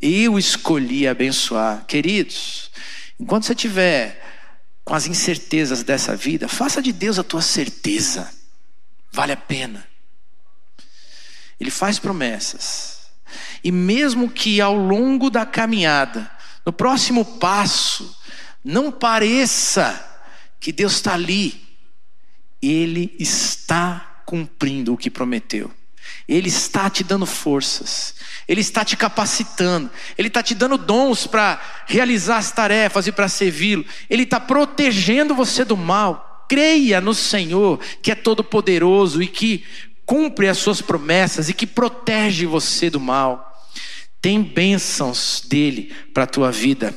Eu 0.00 0.38
escolhi 0.38 1.06
abençoar. 1.06 1.84
Queridos, 1.86 2.70
enquanto 3.18 3.44
você 3.44 3.52
estiver 3.52 4.20
com 4.84 4.94
as 4.94 5.06
incertezas 5.06 5.82
dessa 5.82 6.16
vida, 6.16 6.48
faça 6.48 6.80
de 6.80 6.92
Deus 6.92 7.18
a 7.18 7.22
tua 7.22 7.42
certeza. 7.42 8.32
Vale 9.12 9.32
a 9.32 9.36
pena. 9.36 9.86
Ele 11.58 11.70
faz 11.70 11.98
promessas. 11.98 13.00
E 13.62 13.70
mesmo 13.70 14.30
que 14.30 14.60
ao 14.60 14.74
longo 14.74 15.28
da 15.28 15.44
caminhada, 15.44 16.30
no 16.64 16.72
próximo 16.72 17.24
passo, 17.38 18.16
não 18.64 18.90
pareça 18.90 20.06
que 20.58 20.72
Deus 20.72 20.94
está 20.94 21.14
ali, 21.14 21.62
Ele 22.60 23.14
está 23.18 24.22
cumprindo 24.24 24.94
o 24.94 24.96
que 24.96 25.10
prometeu. 25.10 25.72
Ele 26.28 26.48
está 26.48 26.88
te 26.88 27.02
dando 27.02 27.26
forças, 27.26 28.14
Ele 28.46 28.60
está 28.60 28.84
te 28.84 28.96
capacitando, 28.96 29.90
Ele 30.16 30.28
está 30.28 30.42
te 30.42 30.54
dando 30.54 30.78
dons 30.78 31.26
para 31.26 31.60
realizar 31.86 32.38
as 32.38 32.52
tarefas 32.52 33.06
e 33.06 33.12
para 33.12 33.28
servi-lo, 33.28 33.84
Ele 34.08 34.22
está 34.22 34.38
protegendo 34.38 35.34
você 35.34 35.64
do 35.64 35.76
mal. 35.76 36.46
Creia 36.48 37.00
no 37.00 37.14
Senhor, 37.14 37.78
que 38.02 38.10
é 38.10 38.14
todo-poderoso 38.14 39.22
e 39.22 39.26
que 39.28 39.64
cumpre 40.04 40.48
as 40.48 40.58
suas 40.58 40.82
promessas 40.82 41.48
e 41.48 41.54
que 41.54 41.66
protege 41.66 42.44
você 42.44 42.90
do 42.90 42.98
mal. 42.98 43.68
Tem 44.20 44.42
bênçãos 44.42 45.42
dele 45.46 45.94
para 46.12 46.24
a 46.24 46.26
tua 46.26 46.50
vida. 46.50 46.92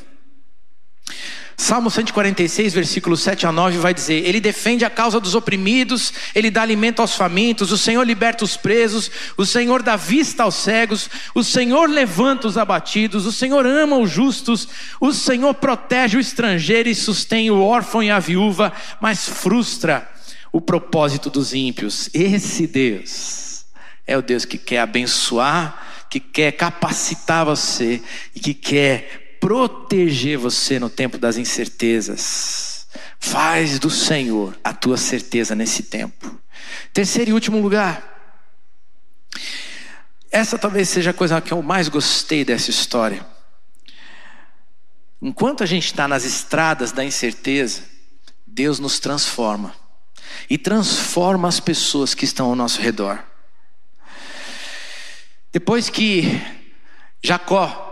Salmo 1.56 1.88
146, 1.88 2.74
versículos 2.74 3.20
7 3.20 3.46
a 3.46 3.52
9 3.52 3.78
vai 3.78 3.94
dizer: 3.94 4.26
Ele 4.26 4.40
defende 4.40 4.84
a 4.84 4.90
causa 4.90 5.20
dos 5.20 5.34
oprimidos, 5.34 6.12
ele 6.34 6.50
dá 6.50 6.62
alimento 6.62 7.00
aos 7.00 7.14
famintos, 7.14 7.70
o 7.70 7.78
Senhor 7.78 8.02
liberta 8.02 8.44
os 8.44 8.56
presos, 8.56 9.10
o 9.36 9.46
Senhor 9.46 9.82
dá 9.82 9.94
vista 9.94 10.42
aos 10.42 10.56
cegos, 10.56 11.08
o 11.34 11.44
Senhor 11.44 11.88
levanta 11.88 12.48
os 12.48 12.58
abatidos, 12.58 13.24
o 13.24 13.32
Senhor 13.32 13.64
ama 13.66 13.96
os 13.96 14.10
justos, 14.10 14.68
o 15.00 15.12
Senhor 15.12 15.54
protege 15.54 16.16
o 16.16 16.20
estrangeiro 16.20 16.88
e 16.88 16.94
sustém 16.94 17.50
o 17.50 17.62
órfão 17.62 18.02
e 18.02 18.10
a 18.10 18.18
viúva, 18.18 18.72
mas 19.00 19.28
frustra 19.28 20.08
o 20.50 20.60
propósito 20.60 21.30
dos 21.30 21.54
ímpios. 21.54 22.10
Esse 22.12 22.66
Deus 22.66 23.64
é 24.06 24.18
o 24.18 24.22
Deus 24.22 24.44
que 24.44 24.58
quer 24.58 24.80
abençoar, 24.80 26.06
que 26.10 26.18
quer 26.18 26.52
capacitar 26.52 27.44
você 27.44 28.02
e 28.34 28.40
que 28.40 28.54
quer 28.54 29.23
proteger 29.44 30.38
você 30.38 30.78
no 30.78 30.88
tempo 30.88 31.18
das 31.18 31.36
incertezas. 31.36 32.86
Faz 33.20 33.78
do 33.78 33.90
Senhor 33.90 34.58
a 34.64 34.72
tua 34.72 34.96
certeza 34.96 35.54
nesse 35.54 35.82
tempo. 35.82 36.40
Terceiro 36.94 37.30
e 37.30 37.34
último 37.34 37.60
lugar. 37.60 38.42
Essa 40.30 40.56
talvez 40.56 40.88
seja 40.88 41.10
a 41.10 41.12
coisa 41.12 41.42
que 41.42 41.52
eu 41.52 41.60
mais 41.60 41.90
gostei 41.90 42.42
dessa 42.42 42.70
história. 42.70 43.26
Enquanto 45.20 45.62
a 45.62 45.66
gente 45.66 45.84
está 45.88 46.08
nas 46.08 46.24
estradas 46.24 46.90
da 46.90 47.04
incerteza, 47.04 47.82
Deus 48.46 48.78
nos 48.78 48.98
transforma 48.98 49.76
e 50.48 50.56
transforma 50.56 51.48
as 51.48 51.60
pessoas 51.60 52.14
que 52.14 52.24
estão 52.24 52.46
ao 52.46 52.56
nosso 52.56 52.80
redor. 52.80 53.22
Depois 55.52 55.90
que 55.90 56.40
Jacó 57.22 57.83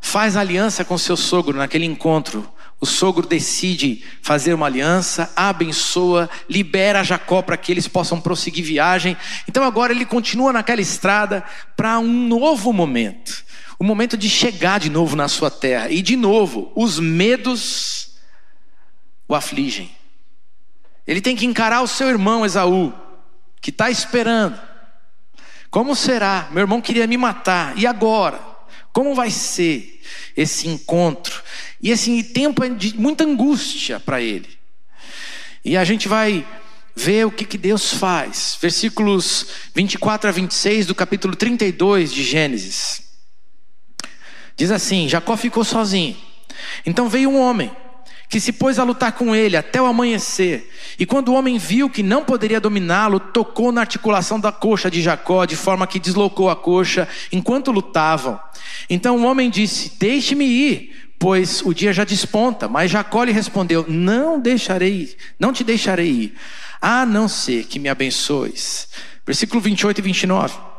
faz 0.00 0.36
aliança 0.36 0.84
com 0.84 0.96
seu 0.96 1.16
sogro 1.16 1.56
naquele 1.56 1.84
encontro. 1.84 2.50
O 2.80 2.86
sogro 2.86 3.26
decide 3.26 4.02
fazer 4.22 4.54
uma 4.54 4.64
aliança, 4.64 5.30
abençoa, 5.36 6.30
libera 6.48 7.04
Jacó 7.04 7.42
para 7.42 7.56
que 7.56 7.70
eles 7.70 7.86
possam 7.86 8.18
prosseguir 8.18 8.64
viagem. 8.64 9.16
Então 9.46 9.62
agora 9.62 9.92
ele 9.92 10.06
continua 10.06 10.52
naquela 10.52 10.80
estrada 10.80 11.44
para 11.76 11.98
um 11.98 12.26
novo 12.26 12.72
momento. 12.72 13.44
O 13.78 13.84
momento 13.84 14.16
de 14.16 14.30
chegar 14.30 14.80
de 14.80 14.88
novo 14.88 15.14
na 15.14 15.28
sua 15.28 15.50
terra. 15.50 15.90
E 15.90 16.00
de 16.00 16.16
novo, 16.16 16.72
os 16.74 16.98
medos 16.98 18.12
o 19.28 19.34
afligem. 19.34 19.90
Ele 21.06 21.20
tem 21.20 21.36
que 21.36 21.46
encarar 21.46 21.82
o 21.82 21.86
seu 21.86 22.08
irmão 22.08 22.44
Esaú, 22.44 22.92
que 23.60 23.70
está 23.70 23.90
esperando. 23.90 24.58
Como 25.70 25.94
será? 25.94 26.48
Meu 26.50 26.62
irmão 26.62 26.80
queria 26.80 27.06
me 27.06 27.16
matar. 27.16 27.76
E 27.78 27.86
agora? 27.86 28.49
Como 28.92 29.14
vai 29.14 29.30
ser 29.30 30.02
esse 30.36 30.68
encontro? 30.68 31.42
E 31.80 31.90
esse 31.90 32.22
tempo 32.22 32.64
é 32.64 32.68
de 32.68 32.96
muita 32.98 33.24
angústia 33.24 34.00
para 34.00 34.20
ele. 34.20 34.48
E 35.64 35.76
a 35.76 35.84
gente 35.84 36.08
vai 36.08 36.46
ver 36.94 37.26
o 37.26 37.30
que, 37.30 37.44
que 37.44 37.56
Deus 37.58 37.92
faz. 37.94 38.58
Versículos 38.60 39.46
24 39.74 40.28
a 40.28 40.32
26 40.32 40.86
do 40.86 40.94
capítulo 40.94 41.36
32 41.36 42.12
de 42.12 42.22
Gênesis. 42.22 43.02
Diz 44.56 44.70
assim: 44.70 45.08
Jacó 45.08 45.36
ficou 45.36 45.64
sozinho. 45.64 46.16
Então 46.84 47.08
veio 47.08 47.30
um 47.30 47.40
homem 47.40 47.74
que 48.30 48.38
se 48.38 48.52
pôs 48.52 48.78
a 48.78 48.84
lutar 48.84 49.10
com 49.12 49.34
ele 49.34 49.56
até 49.56 49.82
o 49.82 49.86
amanhecer. 49.86 50.70
E 50.96 51.04
quando 51.04 51.30
o 51.30 51.34
homem 51.34 51.58
viu 51.58 51.90
que 51.90 52.00
não 52.00 52.24
poderia 52.24 52.60
dominá-lo, 52.60 53.18
tocou 53.18 53.72
na 53.72 53.80
articulação 53.80 54.38
da 54.38 54.52
coxa 54.52 54.88
de 54.88 55.02
Jacó, 55.02 55.44
de 55.44 55.56
forma 55.56 55.84
que 55.84 55.98
deslocou 55.98 56.48
a 56.48 56.54
coxa 56.54 57.08
enquanto 57.32 57.72
lutavam. 57.72 58.40
Então 58.88 59.16
o 59.16 59.24
homem 59.24 59.50
disse: 59.50 59.98
Deixe-me 59.98 60.44
ir, 60.44 61.12
pois 61.18 61.60
o 61.62 61.74
dia 61.74 61.92
já 61.92 62.04
desponta. 62.04 62.68
Mas 62.68 62.92
Jacó 62.92 63.24
lhe 63.24 63.32
respondeu: 63.32 63.84
Não 63.88 64.38
deixarei, 64.38 65.16
não 65.36 65.52
te 65.52 65.64
deixarei 65.64 66.08
ir, 66.08 66.34
a 66.80 67.04
não 67.04 67.26
ser 67.26 67.64
que 67.64 67.80
me 67.80 67.88
abençoes. 67.88 68.88
Versículo 69.26 69.60
28 69.60 69.98
e 69.98 70.02
29. 70.02 70.69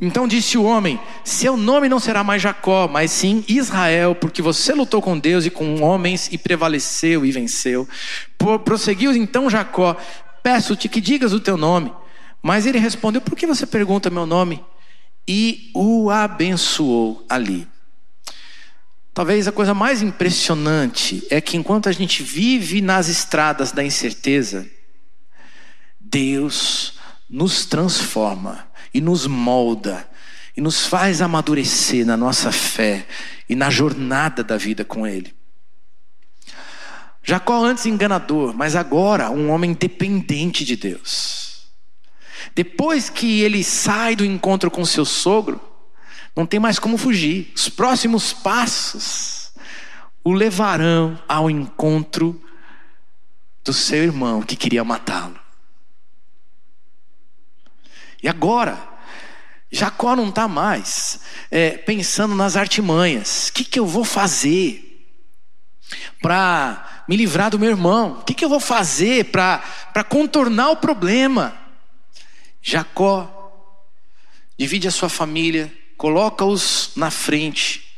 Então 0.00 0.28
disse 0.28 0.56
o 0.56 0.62
homem: 0.62 1.00
Seu 1.24 1.56
nome 1.56 1.88
não 1.88 1.98
será 1.98 2.22
mais 2.22 2.40
Jacó, 2.40 2.86
mas 2.86 3.10
sim 3.10 3.44
Israel, 3.48 4.14
porque 4.14 4.40
você 4.40 4.72
lutou 4.72 5.02
com 5.02 5.18
Deus 5.18 5.44
e 5.44 5.50
com 5.50 5.82
homens 5.82 6.28
e 6.30 6.38
prevaleceu 6.38 7.26
e 7.26 7.32
venceu. 7.32 7.88
Prosseguiu 8.64 9.12
então 9.14 9.50
Jacó: 9.50 9.96
Peço-te 10.42 10.88
que 10.88 11.00
digas 11.00 11.32
o 11.32 11.40
teu 11.40 11.56
nome. 11.56 11.92
Mas 12.40 12.64
ele 12.64 12.78
respondeu: 12.78 13.20
Por 13.20 13.36
que 13.36 13.46
você 13.46 13.66
pergunta 13.66 14.08
meu 14.08 14.24
nome? 14.24 14.64
E 15.26 15.70
o 15.74 16.10
abençoou 16.10 17.24
ali. 17.28 17.66
Talvez 19.12 19.48
a 19.48 19.52
coisa 19.52 19.74
mais 19.74 20.00
impressionante 20.00 21.26
é 21.28 21.40
que 21.40 21.56
enquanto 21.56 21.88
a 21.88 21.92
gente 21.92 22.22
vive 22.22 22.80
nas 22.80 23.08
estradas 23.08 23.72
da 23.72 23.82
incerteza, 23.82 24.64
Deus 25.98 26.94
nos 27.28 27.66
transforma 27.66 28.67
e 28.92 29.00
nos 29.00 29.26
molda 29.26 30.08
e 30.56 30.60
nos 30.60 30.86
faz 30.86 31.22
amadurecer 31.22 32.04
na 32.04 32.16
nossa 32.16 32.50
fé 32.50 33.06
e 33.48 33.54
na 33.54 33.70
jornada 33.70 34.42
da 34.42 34.56
vida 34.56 34.84
com 34.84 35.06
Ele. 35.06 35.34
Jacó 37.22 37.64
antes 37.64 37.86
enganador, 37.86 38.54
mas 38.54 38.74
agora 38.74 39.30
um 39.30 39.50
homem 39.50 39.74
dependente 39.74 40.64
de 40.64 40.76
Deus. 40.76 41.68
Depois 42.54 43.10
que 43.10 43.42
ele 43.42 43.62
sai 43.62 44.16
do 44.16 44.24
encontro 44.24 44.70
com 44.70 44.84
seu 44.84 45.04
sogro, 45.04 45.60
não 46.34 46.46
tem 46.46 46.58
mais 46.58 46.78
como 46.78 46.96
fugir. 46.96 47.52
Os 47.54 47.68
próximos 47.68 48.32
passos 48.32 49.52
o 50.24 50.32
levarão 50.32 51.18
ao 51.28 51.50
encontro 51.50 52.42
do 53.64 53.72
seu 53.72 54.02
irmão 54.02 54.42
que 54.42 54.56
queria 54.56 54.82
matá-lo. 54.82 55.38
E 58.22 58.28
agora, 58.28 58.78
Jacó 59.70 60.16
não 60.16 60.28
está 60.28 60.48
mais 60.48 61.20
é, 61.50 61.70
pensando 61.70 62.34
nas 62.34 62.56
artimanhas. 62.56 63.48
O 63.48 63.52
que, 63.52 63.64
que 63.64 63.78
eu 63.78 63.86
vou 63.86 64.04
fazer 64.04 64.84
para 66.20 67.04
me 67.08 67.16
livrar 67.16 67.50
do 67.50 67.58
meu 67.58 67.70
irmão? 67.70 68.18
O 68.20 68.24
que, 68.24 68.34
que 68.34 68.44
eu 68.44 68.48
vou 68.48 68.60
fazer 68.60 69.26
para 69.26 70.04
contornar 70.08 70.70
o 70.70 70.76
problema? 70.76 71.56
Jacó 72.60 73.34
divide 74.58 74.88
a 74.88 74.90
sua 74.90 75.08
família, 75.08 75.72
coloca-os 75.96 76.90
na 76.96 77.10
frente 77.10 77.94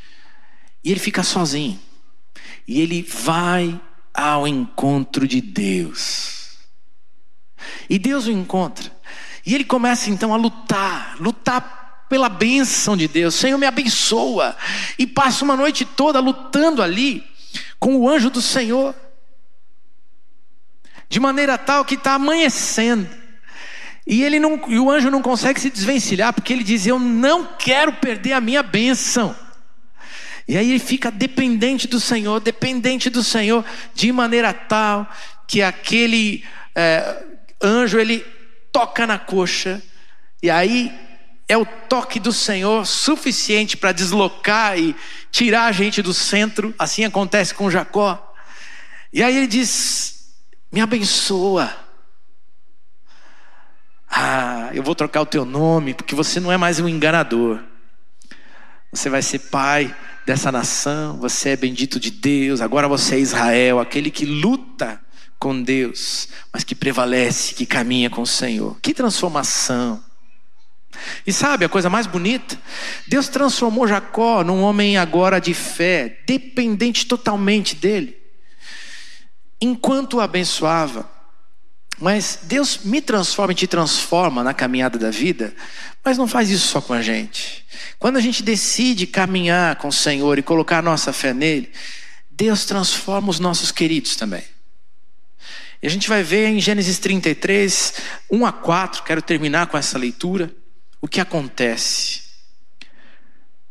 e 0.85 0.91
ele 0.91 1.01
fica 1.01 1.23
sozinho. 1.23 1.81
E 2.67 2.81
ele 2.81 3.03
vai 3.03 3.81
ao 4.13 4.47
encontro 4.47 5.27
de 5.27 5.41
Deus. 5.41 6.59
E 7.89 7.99
Deus 7.99 8.27
o 8.27 8.31
encontra. 8.31 9.00
E 9.45 9.55
ele 9.55 9.65
começa 9.65 10.11
então 10.11 10.35
a 10.35 10.37
lutar, 10.37 11.17
lutar 11.19 12.07
pela 12.09 12.29
bênção 12.29 12.97
de 12.97 13.07
Deus. 13.07 13.35
Senhor, 13.35 13.57
me 13.57 13.67
abençoa. 13.67 14.57
E 14.99 15.07
passa 15.07 15.45
uma 15.45 15.57
noite 15.57 15.85
toda 15.85 16.21
lutando 16.21 16.83
ali 16.83 17.25
com 17.79 17.97
o 17.97 18.09
anjo 18.09 18.29
do 18.29 18.43
Senhor. 18.43 18.95
De 21.09 21.19
maneira 21.19 21.57
tal 21.57 21.85
que 21.85 21.95
está 21.95 22.15
amanhecendo. 22.15 23.09
E, 24.07 24.23
ele 24.23 24.41
não, 24.41 24.61
e 24.67 24.79
o 24.79 24.91
anjo 24.91 25.11
não 25.11 25.23
consegue 25.23 25.61
se 25.61 25.71
desvencilhar, 25.71 26.33
porque 26.33 26.53
ele 26.53 26.65
diz: 26.65 26.87
Eu 26.87 26.99
não 26.99 27.47
quero 27.59 27.93
perder 27.93 28.33
a 28.33 28.41
minha 28.41 28.63
bênção. 28.63 29.35
E 30.49 30.57
aí 30.57 30.69
ele 30.69 30.81
fica 30.81 31.13
dependente 31.13 31.87
do 31.87 32.01
Senhor, 32.01 32.41
dependente 32.41 33.09
do 33.09 33.23
Senhor, 33.23 33.65
de 33.95 34.11
maneira 34.11 34.53
tal 34.53 35.09
que 35.47 35.63
aquele 35.63 36.45
é, 36.75 37.25
anjo 37.63 38.01
ele 38.01 38.27
toca 38.73 39.07
na 39.07 39.19
coxa, 39.19 39.83
e 40.43 40.51
aí 40.51 40.93
é 41.49 41.57
o 41.57 41.67
toque 41.67 42.21
do 42.21 42.33
Senhor 42.33 42.87
suficiente 42.87 43.77
para 43.77 43.93
deslocar 43.93 44.79
e 44.79 44.95
tirar 45.31 45.67
a 45.67 45.73
gente 45.73 46.01
do 46.01 46.15
centro. 46.15 46.73
Assim 46.79 47.05
acontece 47.05 47.53
com 47.55 47.71
Jacó. 47.71 48.35
E 49.13 49.23
aí 49.23 49.37
ele 49.37 49.47
diz: 49.47 50.33
Me 50.71 50.81
abençoa. 50.81 51.75
Ah, 54.09 54.71
eu 54.73 54.83
vou 54.83 54.95
trocar 54.95 55.23
o 55.23 55.27
teu 55.27 55.45
nome, 55.45 55.95
porque 55.95 56.15
você 56.15 56.41
não 56.41 56.51
é 56.51 56.57
mais 56.57 56.79
um 56.79 56.89
enganador. 56.89 57.61
Você 58.93 59.09
vai 59.09 59.23
ser 59.23 59.39
pai 59.39 59.95
dessa 60.27 60.53
nação, 60.53 61.17
você 61.19 61.51
é 61.51 61.57
bendito 61.57 61.99
de 61.99 62.11
Deus, 62.11 62.61
agora 62.61 62.87
você 62.87 63.17
é 63.17 63.21
Israel, 63.21 63.79
aquele 63.79 64.11
que 64.11 64.25
luta 64.25 65.01
com 65.41 65.63
Deus, 65.63 66.29
mas 66.53 66.63
que 66.63 66.75
prevalece, 66.75 67.55
que 67.55 67.65
caminha 67.65 68.11
com 68.11 68.21
o 68.21 68.27
Senhor. 68.27 68.79
Que 68.83 68.93
transformação! 68.93 70.05
E 71.27 71.33
sabe 71.33 71.65
a 71.65 71.69
coisa 71.69 71.89
mais 71.89 72.07
bonita? 72.07 72.61
Deus 73.07 73.29
transformou 73.29 73.89
Jacó 73.89 74.45
num 74.45 74.61
homem 74.61 74.99
agora 74.99 75.41
de 75.41 75.55
fé, 75.55 76.19
dependente 76.27 77.07
totalmente 77.07 77.75
dele, 77.75 78.19
enquanto 79.61 80.15
o 80.15 80.21
abençoava. 80.21 81.11
Mas 81.99 82.41
Deus 82.43 82.81
me 82.85 83.01
transforma 83.01 83.53
e 83.53 83.57
te 83.57 83.67
transforma 83.67 84.45
na 84.45 84.53
caminhada 84.53 84.99
da 84.99 85.11
vida, 85.11 85.55
mas 86.05 86.19
não 86.19 86.29
faz 86.29 86.51
isso 86.51 86.69
só 86.69 86.81
com 86.81 86.93
a 86.93 87.01
gente. 87.01 87.65
Quando 87.99 88.17
a 88.17 88.21
gente 88.21 88.43
decide 88.43 89.07
caminhar 89.07 89.77
com 89.77 89.89
o 89.89 89.93
Senhor 89.93 90.39
e 90.39 90.43
colocar 90.43 90.79
a 90.79 90.83
nossa 90.83 91.13
fé 91.13 91.33
nele, 91.33 91.71
Deus 92.31 92.65
transforma 92.65 93.31
os 93.31 93.39
nossos 93.39 93.71
queridos 93.71 94.17
também. 94.17 94.43
E 95.83 95.87
a 95.87 95.91
gente 95.91 96.09
vai 96.09 96.23
ver 96.23 96.49
em 96.49 96.61
Gênesis 96.61 96.99
33, 96.99 97.95
1 98.31 98.47
a 98.47 98.53
4, 98.53 99.03
quero 99.03 99.23
terminar 99.23 99.67
com 99.67 99.79
essa 99.79 99.99
leitura, 99.99 100.55
o 101.01 101.09
que 101.09 101.21
acontece. 101.21 102.31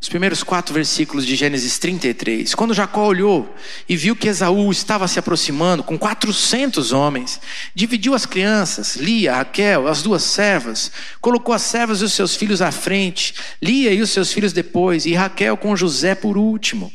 Os 0.01 0.07
primeiros 0.07 0.43
quatro 0.43 0.73
versículos 0.73 1.25
de 1.25 1.35
Gênesis 1.35 1.77
33. 1.77 2.55
Quando 2.55 2.73
Jacó 2.73 3.05
olhou 3.05 3.53
e 3.87 3.97
viu 3.97 4.15
que 4.15 4.29
Esaú 4.29 4.71
estava 4.71 5.09
se 5.09 5.19
aproximando 5.19 5.83
com 5.83 5.99
400 5.99 6.93
homens, 6.93 7.39
dividiu 7.75 8.13
as 8.13 8.25
crianças, 8.25 8.95
Lia, 8.95 9.35
Raquel, 9.35 9.89
as 9.89 10.01
duas 10.01 10.23
servas, 10.23 10.89
colocou 11.19 11.53
as 11.53 11.63
servas 11.63 11.99
e 12.01 12.05
os 12.05 12.13
seus 12.13 12.33
filhos 12.33 12.61
à 12.61 12.71
frente, 12.71 13.35
Lia 13.61 13.93
e 13.93 14.01
os 14.01 14.09
seus 14.09 14.31
filhos 14.31 14.53
depois, 14.53 15.05
e 15.05 15.13
Raquel 15.13 15.57
com 15.57 15.75
José 15.75 16.15
por 16.15 16.37
último. 16.37 16.91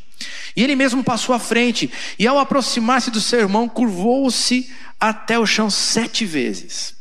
E 0.56 0.62
ele 0.62 0.76
mesmo 0.76 1.02
passou 1.02 1.34
à 1.34 1.38
frente, 1.38 1.90
e 2.18 2.26
ao 2.26 2.38
aproximar-se 2.38 3.10
do 3.10 3.20
seu 3.20 3.40
irmão, 3.40 3.68
curvou-se 3.68 4.70
até 5.00 5.38
o 5.38 5.46
chão 5.46 5.70
sete 5.70 6.24
vezes. 6.24 6.94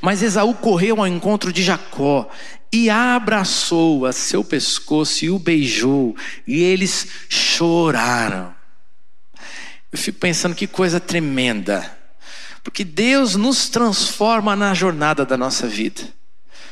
Mas 0.00 0.22
Esaú 0.22 0.54
correu 0.54 1.00
ao 1.00 1.06
encontro 1.06 1.52
de 1.52 1.62
Jacó 1.62 2.28
e 2.72 2.88
abraçou 2.88 4.06
a 4.06 4.12
seu 4.12 4.44
pescoço 4.44 5.24
e 5.24 5.30
o 5.30 5.38
beijou, 5.38 6.16
e 6.46 6.62
eles 6.62 7.06
choraram. 7.28 8.54
Eu 9.92 9.98
fico 9.98 10.18
pensando 10.18 10.54
que 10.54 10.66
coisa 10.66 11.00
tremenda, 11.00 11.98
porque 12.62 12.84
Deus 12.84 13.34
nos 13.34 13.68
transforma 13.68 14.54
na 14.54 14.72
jornada 14.72 15.26
da 15.26 15.36
nossa 15.36 15.66
vida. 15.66 16.02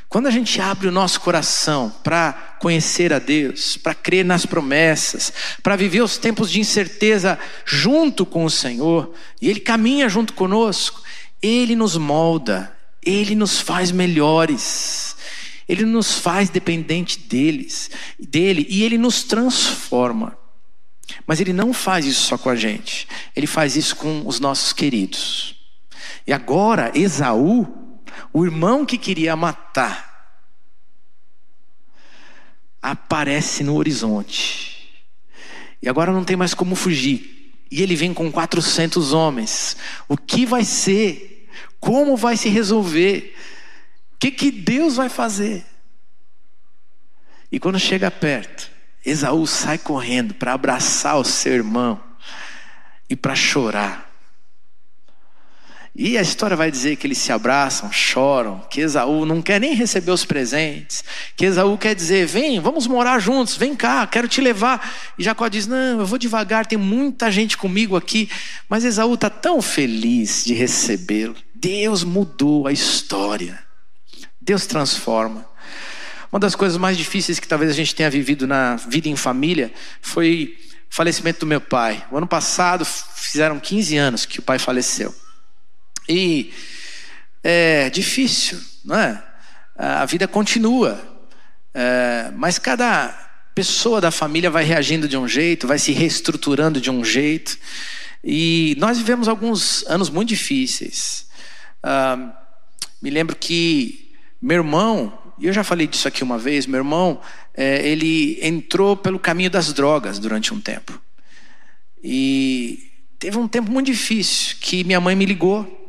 Quando 0.08 0.26
a 0.26 0.30
gente 0.30 0.58
abre 0.58 0.88
o 0.88 0.92
nosso 0.92 1.20
coração 1.20 1.94
para 2.02 2.32
conhecer 2.60 3.12
a 3.12 3.18
Deus, 3.18 3.76
para 3.76 3.94
crer 3.94 4.24
nas 4.24 4.46
promessas, 4.46 5.30
para 5.62 5.76
viver 5.76 6.00
os 6.02 6.16
tempos 6.16 6.50
de 6.50 6.60
incerteza 6.60 7.38
junto 7.66 8.24
com 8.24 8.44
o 8.44 8.50
Senhor, 8.50 9.12
e 9.40 9.50
Ele 9.50 9.60
caminha 9.60 10.08
junto 10.08 10.32
conosco, 10.32 11.02
Ele 11.42 11.76
nos 11.76 11.96
molda, 11.96 12.74
Ele 13.04 13.34
nos 13.34 13.60
faz 13.60 13.90
melhores. 13.90 15.14
Ele 15.68 15.84
nos 15.84 16.14
faz 16.14 16.48
dependente 16.48 17.18
deles, 17.18 17.90
dele 18.18 18.66
e 18.70 18.82
ele 18.84 18.96
nos 18.96 19.22
transforma. 19.22 20.34
Mas 21.26 21.40
ele 21.40 21.52
não 21.52 21.74
faz 21.74 22.06
isso 22.06 22.22
só 22.22 22.38
com 22.38 22.48
a 22.48 22.56
gente, 22.56 23.06
ele 23.36 23.46
faz 23.46 23.76
isso 23.76 23.94
com 23.96 24.26
os 24.26 24.40
nossos 24.40 24.72
queridos. 24.72 25.54
E 26.26 26.32
agora, 26.32 26.90
Esaú, 26.94 27.87
o 28.32 28.44
irmão 28.44 28.84
que 28.84 28.98
queria 28.98 29.34
matar, 29.36 30.08
aparece 32.80 33.62
no 33.64 33.76
horizonte. 33.76 35.04
E 35.82 35.88
agora 35.88 36.12
não 36.12 36.24
tem 36.24 36.36
mais 36.36 36.54
como 36.54 36.74
fugir. 36.74 37.54
E 37.70 37.82
ele 37.82 37.94
vem 37.94 38.14
com 38.14 38.30
400 38.30 39.12
homens. 39.12 39.76
O 40.08 40.16
que 40.16 40.46
vai 40.46 40.64
ser? 40.64 41.48
Como 41.78 42.16
vai 42.16 42.36
se 42.36 42.48
resolver? 42.48 43.36
O 44.14 44.18
que, 44.18 44.30
que 44.30 44.50
Deus 44.50 44.96
vai 44.96 45.08
fazer? 45.08 45.64
E 47.50 47.58
quando 47.58 47.78
chega 47.78 48.10
perto, 48.10 48.70
Esaú 49.04 49.46
sai 49.46 49.78
correndo 49.78 50.34
para 50.34 50.52
abraçar 50.52 51.16
o 51.18 51.24
seu 51.24 51.52
irmão 51.52 52.02
e 53.08 53.16
para 53.16 53.34
chorar. 53.34 54.07
E 56.00 56.16
a 56.16 56.22
história 56.22 56.56
vai 56.56 56.70
dizer 56.70 56.94
que 56.94 57.08
eles 57.08 57.18
se 57.18 57.32
abraçam, 57.32 57.90
choram, 57.90 58.60
que 58.70 58.80
Esaú 58.80 59.26
não 59.26 59.42
quer 59.42 59.60
nem 59.60 59.74
receber 59.74 60.12
os 60.12 60.24
presentes, 60.24 61.02
que 61.34 61.44
Esaú 61.44 61.76
quer 61.76 61.92
dizer: 61.92 62.24
vem, 62.24 62.60
vamos 62.60 62.86
morar 62.86 63.18
juntos, 63.18 63.56
vem 63.56 63.74
cá, 63.74 64.06
quero 64.06 64.28
te 64.28 64.40
levar. 64.40 64.94
E 65.18 65.24
Jacó 65.24 65.48
diz: 65.48 65.66
não, 65.66 65.98
eu 65.98 66.06
vou 66.06 66.16
devagar, 66.16 66.66
tem 66.66 66.78
muita 66.78 67.32
gente 67.32 67.56
comigo 67.56 67.96
aqui. 67.96 68.30
Mas 68.68 68.84
Esaú 68.84 69.14
está 69.14 69.28
tão 69.28 69.60
feliz 69.60 70.44
de 70.44 70.54
recebê-lo. 70.54 71.34
Deus 71.52 72.04
mudou 72.04 72.68
a 72.68 72.72
história. 72.72 73.58
Deus 74.40 74.66
transforma. 74.66 75.44
Uma 76.30 76.38
das 76.38 76.54
coisas 76.54 76.78
mais 76.78 76.96
difíceis 76.96 77.40
que 77.40 77.48
talvez 77.48 77.72
a 77.72 77.74
gente 77.74 77.92
tenha 77.92 78.08
vivido 78.08 78.46
na 78.46 78.76
vida 78.76 79.08
em 79.08 79.16
família 79.16 79.72
foi 80.00 80.56
o 80.88 80.94
falecimento 80.94 81.40
do 81.40 81.46
meu 81.46 81.60
pai. 81.60 82.06
O 82.12 82.16
ano 82.16 82.28
passado 82.28 82.84
fizeram 82.84 83.58
15 83.58 83.96
anos 83.96 84.24
que 84.24 84.38
o 84.38 84.42
pai 84.42 84.60
faleceu. 84.60 85.12
E 86.08 86.52
é 87.42 87.90
difícil, 87.90 88.60
não 88.84 88.96
é? 88.96 89.22
A 89.76 90.04
vida 90.06 90.26
continua, 90.26 91.00
é, 91.72 92.32
mas 92.34 92.58
cada 92.58 93.26
pessoa 93.54 94.00
da 94.00 94.10
família 94.10 94.50
vai 94.50 94.64
reagindo 94.64 95.08
de 95.08 95.16
um 95.16 95.28
jeito, 95.28 95.66
vai 95.66 95.78
se 95.78 95.92
reestruturando 95.92 96.80
de 96.80 96.90
um 96.90 97.04
jeito. 97.04 97.58
E 98.24 98.76
nós 98.78 98.98
vivemos 98.98 99.28
alguns 99.28 99.84
anos 99.86 100.10
muito 100.10 100.28
difíceis. 100.28 101.26
Ah, 101.82 102.32
me 103.00 103.10
lembro 103.10 103.36
que 103.36 104.08
meu 104.40 104.58
irmão, 104.58 105.18
e 105.38 105.46
eu 105.46 105.52
já 105.52 105.64
falei 105.64 105.86
disso 105.86 106.06
aqui 106.06 106.22
uma 106.22 106.38
vez, 106.38 106.66
meu 106.66 106.78
irmão, 106.78 107.20
é, 107.54 107.88
ele 107.88 108.38
entrou 108.40 108.96
pelo 108.96 109.18
caminho 109.18 109.50
das 109.50 109.72
drogas 109.72 110.18
durante 110.18 110.54
um 110.54 110.60
tempo. 110.60 111.00
E 112.02 112.92
teve 113.18 113.36
um 113.36 113.48
tempo 113.48 113.70
muito 113.70 113.86
difícil 113.86 114.56
que 114.60 114.84
minha 114.84 115.00
mãe 115.00 115.16
me 115.16 115.24
ligou 115.24 115.87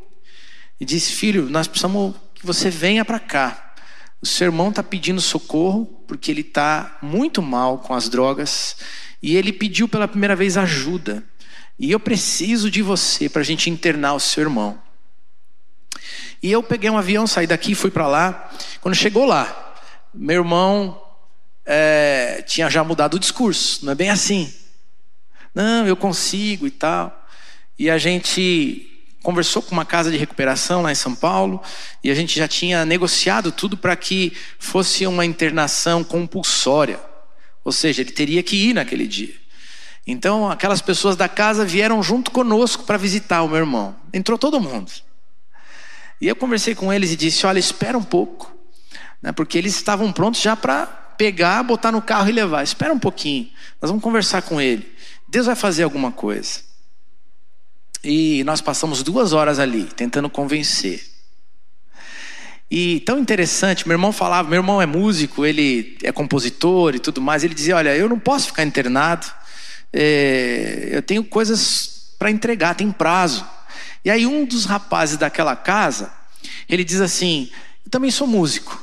e 0.80 0.86
disse: 0.86 1.14
Filho, 1.14 1.50
nós 1.50 1.68
precisamos 1.68 2.16
que 2.34 2.46
você 2.46 2.70
venha 2.70 3.04
para 3.04 3.20
cá. 3.20 3.74
O 4.22 4.26
seu 4.26 4.48
irmão 4.48 4.70
está 4.70 4.84
pedindo 4.84 5.22
socorro 5.22 5.86
porque 6.08 6.32
ele 6.32 6.42
está 6.42 6.98
muito 7.02 7.42
mal 7.42 7.80
com 7.80 7.94
as 7.94 8.10
drogas 8.10 8.78
e 9.22 9.36
ele 9.36 9.54
pediu 9.54 9.88
pela 9.88 10.08
primeira 10.08 10.36
vez 10.36 10.58
ajuda. 10.58 11.24
E 11.78 11.92
eu 11.92 12.00
preciso 12.00 12.70
de 12.70 12.82
você 12.82 13.30
para 13.30 13.42
a 13.42 13.46
gente 13.46 13.70
internar 13.70 14.14
o 14.14 14.20
seu 14.20 14.44
irmão. 14.44 14.82
E 16.42 16.52
eu 16.52 16.62
peguei 16.64 16.90
um 16.90 16.98
avião, 16.98 17.28
saí 17.28 17.48
daqui, 17.48 17.76
fui 17.76 17.92
para 17.92 18.08
lá. 18.08 18.52
Quando 18.82 18.96
chegou 18.96 19.26
lá, 19.26 19.76
meu 20.14 20.42
irmão 20.42 21.02
é, 21.66 22.44
tinha 22.48 22.70
já 22.70 22.84
mudado 22.84 23.16
o 23.16 23.20
discurso. 23.20 23.86
Não 23.86 23.94
é 23.94 23.96
bem 23.96 24.10
assim. 24.10 24.54
Não, 25.54 25.88
eu 25.88 25.96
consigo 25.96 26.68
e 26.68 26.72
tal. 26.72 27.28
E 27.78 27.90
a 27.90 27.98
gente 27.98 28.99
conversou 29.22 29.62
com 29.62 29.72
uma 29.72 29.86
casa 29.86 30.12
de 30.12 30.18
recuperação 30.18 30.82
lá 30.82 30.92
em 30.92 30.96
São 30.96 31.14
Paulo 31.14 31.62
e 32.04 32.10
a 32.10 32.16
gente 32.16 32.38
já 32.38 32.48
tinha 32.48 32.86
negociado 32.86 33.52
tudo 33.52 33.78
para 33.78 33.96
que 33.96 34.34
fosse 34.58 35.06
uma 35.06 35.26
internação 35.26 36.04
compulsória. 36.04 37.00
Ou 37.64 37.72
seja, 37.72 38.02
ele 38.02 38.12
teria 38.12 38.42
que 38.42 38.70
ir 38.70 38.74
naquele 38.74 39.08
dia. 39.08 39.36
Então, 40.08 40.50
aquelas 40.50 40.82
pessoas 40.82 41.16
da 41.16 41.30
casa 41.30 41.66
vieram 41.66 42.02
junto 42.02 42.32
conosco 42.32 42.84
para 42.84 42.98
visitar 42.98 43.44
o 43.44 43.48
meu 43.48 43.58
irmão. 43.58 43.96
Entrou 44.14 44.38
todo 44.38 44.60
mundo. 44.60 44.92
E 46.22 46.28
eu 46.28 46.36
conversei 46.36 46.74
com 46.74 46.92
eles 46.92 47.12
e 47.12 47.16
disse: 47.16 47.46
Olha, 47.46 47.60
espera 47.60 47.98
um 47.98 48.04
pouco, 48.04 48.52
né, 49.22 49.32
porque 49.32 49.58
eles 49.58 49.76
estavam 49.76 50.12
prontos 50.12 50.42
já 50.42 50.56
para 50.56 50.86
pegar, 50.86 51.62
botar 51.64 51.92
no 51.92 52.02
carro 52.02 52.30
e 52.30 52.32
levar. 52.32 52.64
Espera 52.64 52.94
um 52.94 53.00
pouquinho, 53.00 53.50
nós 53.82 53.92
vamos 53.92 54.04
conversar 54.04 54.42
com 54.42 54.60
ele. 54.60 54.92
Deus 55.28 55.46
vai 55.46 55.56
fazer 55.56 55.84
alguma 55.84 56.12
coisa. 56.12 56.69
E 58.04 58.44
nós 58.46 58.62
passamos 58.62 59.04
duas 59.04 59.34
horas 59.34 59.60
ali, 59.60 59.84
tentando 59.84 60.30
convencer. 60.30 61.10
E 62.72 63.00
tão 63.00 63.18
interessante, 63.18 63.88
meu 63.88 63.96
irmão 63.96 64.12
falava, 64.12 64.48
meu 64.48 64.60
irmão 64.60 64.82
é 64.82 64.86
músico, 64.86 65.46
ele 65.46 65.98
é 66.04 66.12
compositor 66.12 66.96
e 66.96 67.00
tudo 67.00 67.20
mais. 67.20 67.44
Ele 67.44 67.56
dizia: 67.56 67.76
Olha, 67.76 67.96
eu 67.96 68.08
não 68.08 68.20
posso 68.20 68.48
ficar 68.48 68.64
internado, 68.64 69.26
é, 69.92 70.90
eu 70.92 71.02
tenho 71.02 71.24
coisas 71.24 72.14
para 72.20 72.30
entregar, 72.30 72.76
tem 72.76 72.92
prazo. 72.92 73.46
E 74.06 74.10
aí 74.10 74.26
um 74.26 74.46
dos 74.46 74.66
rapazes 74.66 75.18
daquela 75.18 75.56
casa, 75.56 76.14
ele 76.70 76.84
diz 76.84 77.02
assim: 77.02 77.50
Eu 77.84 77.90
também 77.90 78.12
sou 78.12 78.28
músico. 78.28 78.74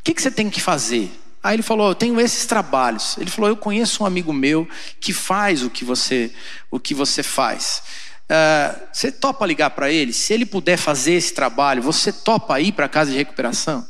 O 0.00 0.04
que, 0.04 0.12
que 0.12 0.20
você 0.20 0.30
tem 0.30 0.50
que 0.50 0.60
fazer? 0.60 1.10
Aí 1.40 1.54
ele 1.54 1.62
falou: 1.62 1.90
Eu 1.90 1.94
tenho 1.94 2.20
esses 2.20 2.46
trabalhos. 2.46 3.16
Ele 3.16 3.30
falou: 3.30 3.48
Eu 3.48 3.56
conheço 3.56 4.02
um 4.02 4.06
amigo 4.06 4.32
meu 4.32 4.68
que 5.00 5.12
faz 5.12 5.62
o 5.62 5.70
que 5.70 5.84
você, 5.84 6.32
o 6.68 6.80
que 6.80 6.94
você 6.94 7.22
faz. 7.22 7.80
Uh, 8.30 8.88
você 8.92 9.10
topa 9.10 9.46
ligar 9.46 9.70
para 9.70 9.90
ele? 9.90 10.12
Se 10.12 10.34
ele 10.34 10.44
puder 10.44 10.76
fazer 10.76 11.12
esse 11.12 11.32
trabalho, 11.32 11.82
você 11.82 12.12
topa 12.12 12.60
ir 12.60 12.72
para 12.72 12.84
a 12.84 12.88
casa 12.88 13.10
de 13.10 13.16
recuperação? 13.16 13.88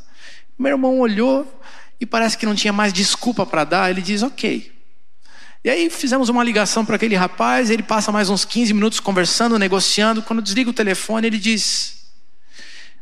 Meu 0.57 0.71
irmão 0.71 0.99
olhou 0.99 1.61
e 1.99 2.05
parece 2.05 2.37
que 2.37 2.45
não 2.45 2.55
tinha 2.55 2.71
mais 2.71 2.93
desculpa 2.93 3.45
para 3.45 3.63
dar. 3.63 3.89
Ele 3.89 4.01
diz: 4.01 4.23
Ok. 4.23 4.71
E 5.61 5.69
aí 5.69 5.89
fizemos 5.89 6.29
uma 6.29 6.41
ligação 6.41 6.85
para 6.85 6.95
aquele 6.95 7.15
rapaz, 7.15 7.69
ele 7.69 7.83
passa 7.83 8.13
mais 8.13 8.29
uns 8.29 8.45
15 8.45 8.73
minutos 8.73 9.01
conversando, 9.01 9.59
negociando. 9.59 10.23
Quando 10.23 10.41
desliga 10.41 10.69
o 10.69 10.73
telefone, 10.73 11.27
ele 11.27 11.37
diz: 11.37 12.05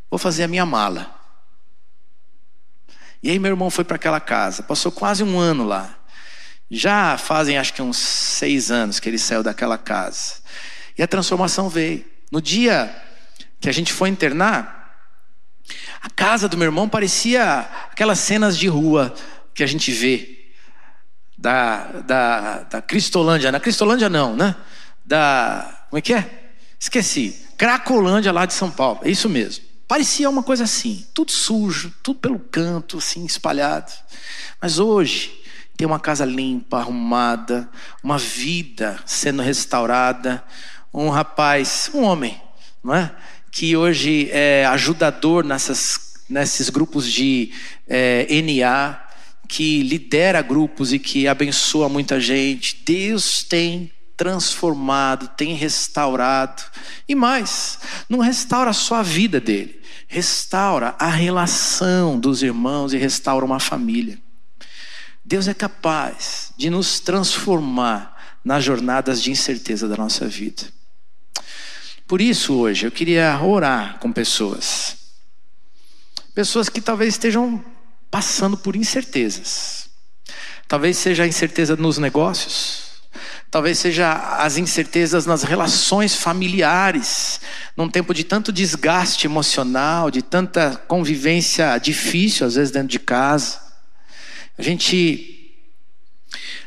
Vou 0.10 0.18
fazer 0.18 0.44
a 0.44 0.48
minha 0.48 0.66
mala. 0.66 1.16
E 3.22 3.30
aí 3.30 3.38
meu 3.40 3.52
irmão 3.52 3.70
foi 3.70 3.84
para 3.84 3.96
aquela 3.96 4.20
casa, 4.20 4.64
passou 4.64 4.92
quase 4.92 5.24
um 5.24 5.40
ano 5.40 5.66
lá. 5.66 5.98
Já 6.70 7.18
fazem 7.18 7.58
acho 7.58 7.74
que 7.74 7.82
uns 7.82 7.98
seis 7.98 8.72
anos 8.72 9.00
que 9.00 9.08
ele 9.08 9.18
saiu 9.18 9.44
daquela 9.44 9.78
casa. 9.78 10.36
E 10.98 11.04
a 11.04 11.08
transformação 11.08 11.70
veio. 11.70 12.06
No 12.32 12.42
dia 12.42 12.94
que 13.60 13.70
a 13.70 13.72
gente 13.72 13.94
foi 13.94 14.10
internar, 14.10 14.78
a 16.02 16.10
casa 16.10 16.48
do 16.48 16.58
meu 16.58 16.66
irmão 16.66 16.88
parecia 16.88 17.68
aquelas 17.92 18.20
cenas 18.20 18.58
de 18.58 18.68
rua 18.68 19.14
que 19.54 19.64
a 19.64 19.68
gente 19.68 19.92
vê 19.92 20.52
da, 21.38 21.84
da, 22.02 22.64
da 22.64 22.82
Cristolândia. 22.82 23.52
Na 23.52 23.60
Cristolândia 23.60 24.10
não, 24.10 24.36
né? 24.36 24.56
Da. 25.06 25.86
Como 25.90 26.00
é 26.00 26.02
que 26.02 26.14
é? 26.14 26.52
Esqueci. 26.80 27.46
Cracolândia 27.58 28.32
lá 28.32 28.46
de 28.46 28.54
São 28.54 28.70
Paulo. 28.70 29.00
É 29.04 29.10
isso 29.10 29.30
mesmo. 29.30 29.66
Parecia 29.88 30.30
uma 30.30 30.44
coisa 30.44 30.66
assim, 30.66 31.08
tudo 31.14 31.32
sujo, 31.32 31.94
tudo 32.04 32.20
pelo 32.20 32.40
canto, 32.40 32.98
assim, 32.98 33.26
espalhado. 33.26 33.92
Mas 34.62 34.80
hoje 34.80 35.42
tem 35.78 35.88
uma 35.88 36.00
casa 36.00 36.26
limpa, 36.26 36.80
arrumada, 36.80 37.70
uma 38.04 38.18
vida 38.18 39.00
sendo 39.06 39.42
restaurada, 39.42 40.44
um 40.94 41.10
rapaz, 41.10 41.90
um 41.94 42.04
homem, 42.04 42.40
não 42.84 42.94
é? 42.94 43.14
Que 43.52 43.76
hoje 43.76 44.30
é 44.32 44.66
ajudador 44.66 45.44
nessas, 45.44 46.16
nesses 46.30 46.70
grupos 46.70 47.12
de 47.12 47.52
é, 47.88 48.28
NA, 48.42 49.00
que 49.48 49.82
lidera 49.84 50.42
grupos 50.42 50.92
e 50.92 51.00
que 51.00 51.28
abençoa 51.28 51.88
muita 51.88 52.20
gente. 52.20 52.82
Deus 52.86 53.44
tem 53.44 53.92
transformado, 54.18 55.28
tem 55.30 55.54
restaurado. 55.54 56.64
E 57.08 57.14
mais, 57.14 57.80
não 58.10 58.20
restaura 58.20 58.74
só 58.74 58.96
a 58.96 59.04
vida 59.04 59.40
dele, 59.40 59.80
restaura 60.08 60.96
a 60.98 61.08
relação 61.08 62.20
dos 62.20 62.42
irmãos 62.42 62.94
e 62.94 62.98
restaura 62.98 63.46
uma 63.46 63.60
família. 63.60 64.20
Deus 65.24 65.48
é 65.48 65.54
capaz 65.54 66.52
de 66.58 66.70
nos 66.70 67.00
transformar 67.00 68.16
nas 68.44 68.64
jornadas 68.64 69.22
de 69.22 69.30
incerteza 69.30 69.88
da 69.88 69.98
nossa 69.98 70.26
vida. 70.26 70.64
Por 72.08 72.22
isso, 72.22 72.56
hoje, 72.56 72.88
eu 72.88 72.92
queria 72.92 73.40
orar 73.42 74.00
com 74.00 74.12
pessoas. 74.12 74.98
Pessoas 76.34 76.70
que 76.70 76.80
talvez 76.80 77.16
estejam 77.16 77.64
passando 78.10 78.56
por 78.56 78.76
incertezas. 78.76 79.90
Talvez 80.68 80.98
seja 80.98 81.24
a 81.24 81.28
incerteza 81.28 81.76
nos 81.76 81.98
negócios, 81.98 82.88
Talvez 83.50 83.80
seja 83.80 84.12
as 84.40 84.58
incertezas 84.58 85.26
nas 85.26 85.44
relações 85.44 86.14
familiares, 86.16 87.40
num 87.78 87.88
tempo 87.88 88.14
de 88.14 88.26
tanto 88.26 88.52
desgaste 88.52 89.26
emocional, 89.26 90.12
de 90.12 90.22
tanta 90.22 90.76
convivência 90.88 91.78
difícil, 91.78 92.46
às 92.46 92.56
vezes 92.56 92.72
dentro 92.72 92.90
de 92.90 93.00
casa. 93.00 93.62
A 94.58 94.62
gente 94.62 95.56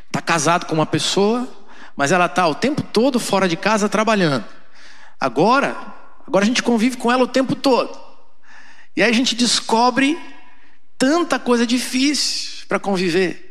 está 0.06 0.22
casado 0.22 0.64
com 0.64 0.74
uma 0.74 0.86
pessoa, 0.86 1.46
mas 1.94 2.12
ela 2.12 2.26
está 2.26 2.48
o 2.48 2.54
tempo 2.54 2.82
todo 2.82 3.20
fora 3.20 3.46
de 3.46 3.58
casa 3.58 3.86
trabalhando. 3.86 4.44
Agora, 5.20 5.76
agora 6.26 6.44
a 6.44 6.48
gente 6.48 6.62
convive 6.62 6.96
com 6.96 7.12
ela 7.12 7.24
o 7.24 7.28
tempo 7.28 7.54
todo. 7.54 8.00
E 8.96 9.02
aí 9.02 9.10
a 9.10 9.14
gente 9.14 9.34
descobre 9.34 10.18
tanta 10.96 11.38
coisa 11.38 11.66
difícil 11.66 12.66
para 12.66 12.78
conviver. 12.78 13.50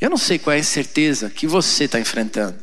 Eu 0.00 0.10
não 0.10 0.16
sei 0.16 0.38
qual 0.38 0.52
é 0.52 0.56
a 0.56 0.60
incerteza 0.60 1.28
que 1.28 1.46
você 1.46 1.84
está 1.84 1.98
enfrentando. 1.98 2.58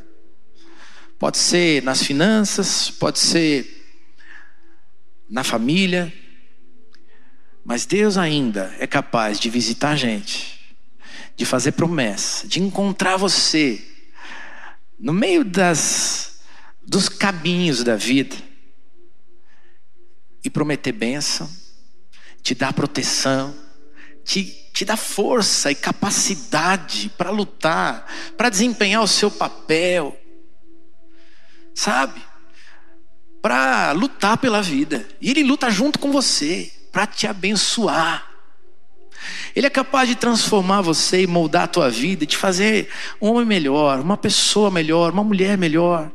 Pode 1.17 1.37
ser 1.37 1.83
nas 1.83 2.01
finanças, 2.01 2.89
pode 2.89 3.19
ser 3.19 3.75
na 5.29 5.43
família, 5.43 6.11
mas 7.63 7.85
Deus 7.85 8.17
ainda 8.17 8.73
é 8.79 8.87
capaz 8.87 9.39
de 9.39 9.49
visitar 9.49 9.91
a 9.91 9.95
gente, 9.95 10.75
de 11.35 11.45
fazer 11.45 11.73
promessa, 11.73 12.47
de 12.47 12.61
encontrar 12.61 13.15
você 13.15 13.81
no 14.99 15.13
meio 15.13 15.45
das, 15.45 16.28
dos 16.89 17.07
caminhos 17.07 17.83
da 17.83 17.95
vida 17.95 18.35
e 20.43 20.49
prometer 20.49 20.91
bênção, 20.91 21.49
te 22.41 22.55
dar 22.55 22.73
proteção, 22.73 23.55
te 24.25 24.59
te 24.79 24.85
dá 24.85 24.95
força 24.95 25.69
e 25.69 25.75
capacidade 25.75 27.09
para 27.17 27.29
lutar, 27.29 28.09
para 28.37 28.47
desempenhar 28.47 29.03
o 29.03 29.07
seu 29.09 29.29
papel, 29.29 30.17
sabe? 31.75 32.21
Para 33.41 33.91
lutar 33.91 34.37
pela 34.37 34.61
vida. 34.61 35.05
E 35.19 35.31
Ele 35.31 35.43
luta 35.43 35.69
junto 35.69 35.99
com 35.99 36.13
você, 36.13 36.71
para 36.93 37.05
te 37.05 37.27
abençoar. 37.27 38.28
Ele 39.55 39.67
é 39.67 39.69
capaz 39.69 40.07
de 40.07 40.15
transformar 40.15 40.81
você 40.81 41.23
e 41.23 41.27
moldar 41.27 41.63
a 41.63 41.67
tua 41.67 41.89
vida, 41.89 42.23
e 42.23 42.27
te 42.27 42.37
fazer 42.37 42.89
um 43.21 43.29
homem 43.29 43.45
melhor, 43.45 43.99
uma 43.99 44.17
pessoa 44.17 44.71
melhor, 44.71 45.11
uma 45.11 45.23
mulher 45.23 45.57
melhor, 45.57 46.11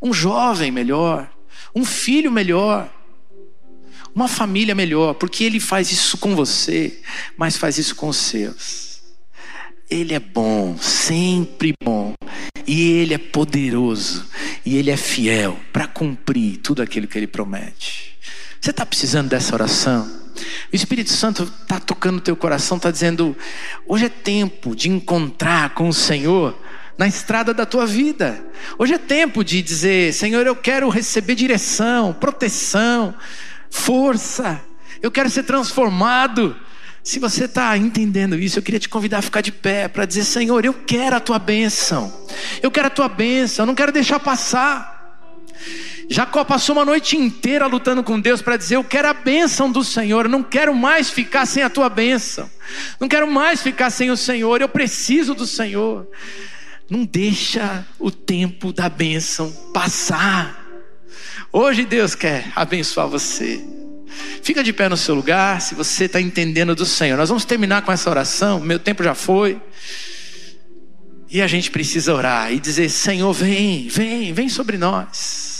um 0.00 0.12
jovem 0.12 0.70
melhor, 0.70 1.30
um 1.74 1.84
filho 1.84 2.30
melhor 2.30 2.90
uma 4.18 4.26
família 4.26 4.74
melhor, 4.74 5.14
porque 5.14 5.44
Ele 5.44 5.60
faz 5.60 5.92
isso 5.92 6.18
com 6.18 6.34
você, 6.34 7.00
mas 7.36 7.56
faz 7.56 7.78
isso 7.78 7.94
com 7.94 8.08
os 8.08 8.16
seus. 8.16 9.00
Ele 9.88 10.12
é 10.12 10.18
bom, 10.18 10.76
sempre 10.78 11.72
bom, 11.84 12.14
e 12.66 12.82
Ele 12.82 13.14
é 13.14 13.18
poderoso, 13.18 14.26
e 14.66 14.76
Ele 14.76 14.90
é 14.90 14.96
fiel 14.96 15.58
para 15.72 15.86
cumprir 15.86 16.56
tudo 16.58 16.82
aquilo 16.82 17.06
que 17.06 17.16
Ele 17.16 17.28
promete. 17.28 18.07
Você 18.60 18.70
está 18.70 18.84
precisando 18.84 19.28
dessa 19.28 19.54
oração? 19.54 20.10
O 20.72 20.76
Espírito 20.76 21.10
Santo 21.10 21.44
está 21.62 21.80
tocando 21.80 22.16
no 22.16 22.20
teu 22.20 22.36
coração, 22.36 22.76
está 22.76 22.90
dizendo: 22.90 23.36
hoje 23.86 24.06
é 24.06 24.08
tempo 24.08 24.74
de 24.74 24.88
encontrar 24.88 25.74
com 25.74 25.88
o 25.88 25.92
Senhor 25.92 26.56
na 26.96 27.06
estrada 27.06 27.54
da 27.54 27.64
tua 27.64 27.86
vida. 27.86 28.44
Hoje 28.78 28.94
é 28.94 28.98
tempo 28.98 29.42
de 29.42 29.62
dizer: 29.62 30.12
Senhor, 30.12 30.46
eu 30.46 30.56
quero 30.56 30.88
receber 30.88 31.34
direção, 31.34 32.12
proteção 32.12 33.14
força, 33.70 34.60
eu 35.02 35.10
quero 35.10 35.30
ser 35.30 35.44
transformado. 35.44 36.56
Se 37.02 37.18
você 37.18 37.44
está 37.44 37.76
entendendo 37.76 38.36
isso, 38.36 38.58
eu 38.58 38.62
queria 38.62 38.80
te 38.80 38.88
convidar 38.88 39.18
a 39.18 39.22
ficar 39.22 39.40
de 39.40 39.52
pé 39.52 39.88
para 39.88 40.04
dizer: 40.04 40.24
Senhor, 40.24 40.64
eu 40.64 40.74
quero 40.74 41.16
a 41.16 41.20
tua 41.20 41.38
bênção, 41.38 42.12
eu 42.62 42.70
quero 42.70 42.88
a 42.88 42.90
tua 42.90 43.08
bênção, 43.08 43.62
eu 43.62 43.66
não 43.66 43.74
quero 43.74 43.92
deixar 43.92 44.20
passar. 44.20 44.96
Jacó 46.10 46.42
passou 46.42 46.74
uma 46.74 46.86
noite 46.86 47.16
inteira 47.18 47.66
lutando 47.66 48.02
com 48.02 48.18
Deus 48.18 48.40
para 48.40 48.56
dizer: 48.56 48.76
Eu 48.76 48.84
quero 48.84 49.08
a 49.08 49.12
bênção 49.12 49.70
do 49.70 49.84
Senhor, 49.84 50.26
não 50.28 50.42
quero 50.42 50.74
mais 50.74 51.10
ficar 51.10 51.44
sem 51.44 51.62
a 51.62 51.68
tua 51.68 51.90
bênção, 51.90 52.50
não 52.98 53.08
quero 53.08 53.30
mais 53.30 53.62
ficar 53.62 53.90
sem 53.90 54.10
o 54.10 54.16
Senhor, 54.16 54.60
eu 54.60 54.68
preciso 54.68 55.34
do 55.34 55.46
Senhor. 55.46 56.08
Não 56.90 57.04
deixa 57.04 57.86
o 57.98 58.10
tempo 58.10 58.72
da 58.72 58.88
bênção 58.88 59.52
passar. 59.74 60.64
Hoje 61.52 61.84
Deus 61.84 62.14
quer 62.14 62.50
abençoar 62.56 63.06
você. 63.06 63.62
Fica 64.42 64.64
de 64.64 64.72
pé 64.72 64.88
no 64.88 64.96
seu 64.96 65.14
lugar, 65.14 65.60
se 65.60 65.74
você 65.74 66.06
está 66.06 66.18
entendendo 66.18 66.74
do 66.74 66.86
Senhor. 66.86 67.18
Nós 67.18 67.28
vamos 67.28 67.44
terminar 67.44 67.82
com 67.82 67.92
essa 67.92 68.08
oração, 68.08 68.58
meu 68.58 68.78
tempo 68.78 69.04
já 69.04 69.14
foi. 69.14 69.60
E 71.30 71.42
a 71.42 71.46
gente 71.46 71.70
precisa 71.70 72.14
orar 72.14 72.50
e 72.50 72.58
dizer: 72.58 72.88
Senhor, 72.88 73.30
vem, 73.34 73.86
vem, 73.88 74.32
vem 74.32 74.48
sobre 74.48 74.78
nós. 74.78 75.57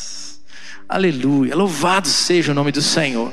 Aleluia, 0.89 1.55
louvado 1.55 2.09
seja 2.09 2.53
o 2.53 2.55
nome 2.55 2.73
do 2.73 2.81
Senhor. 2.81 3.31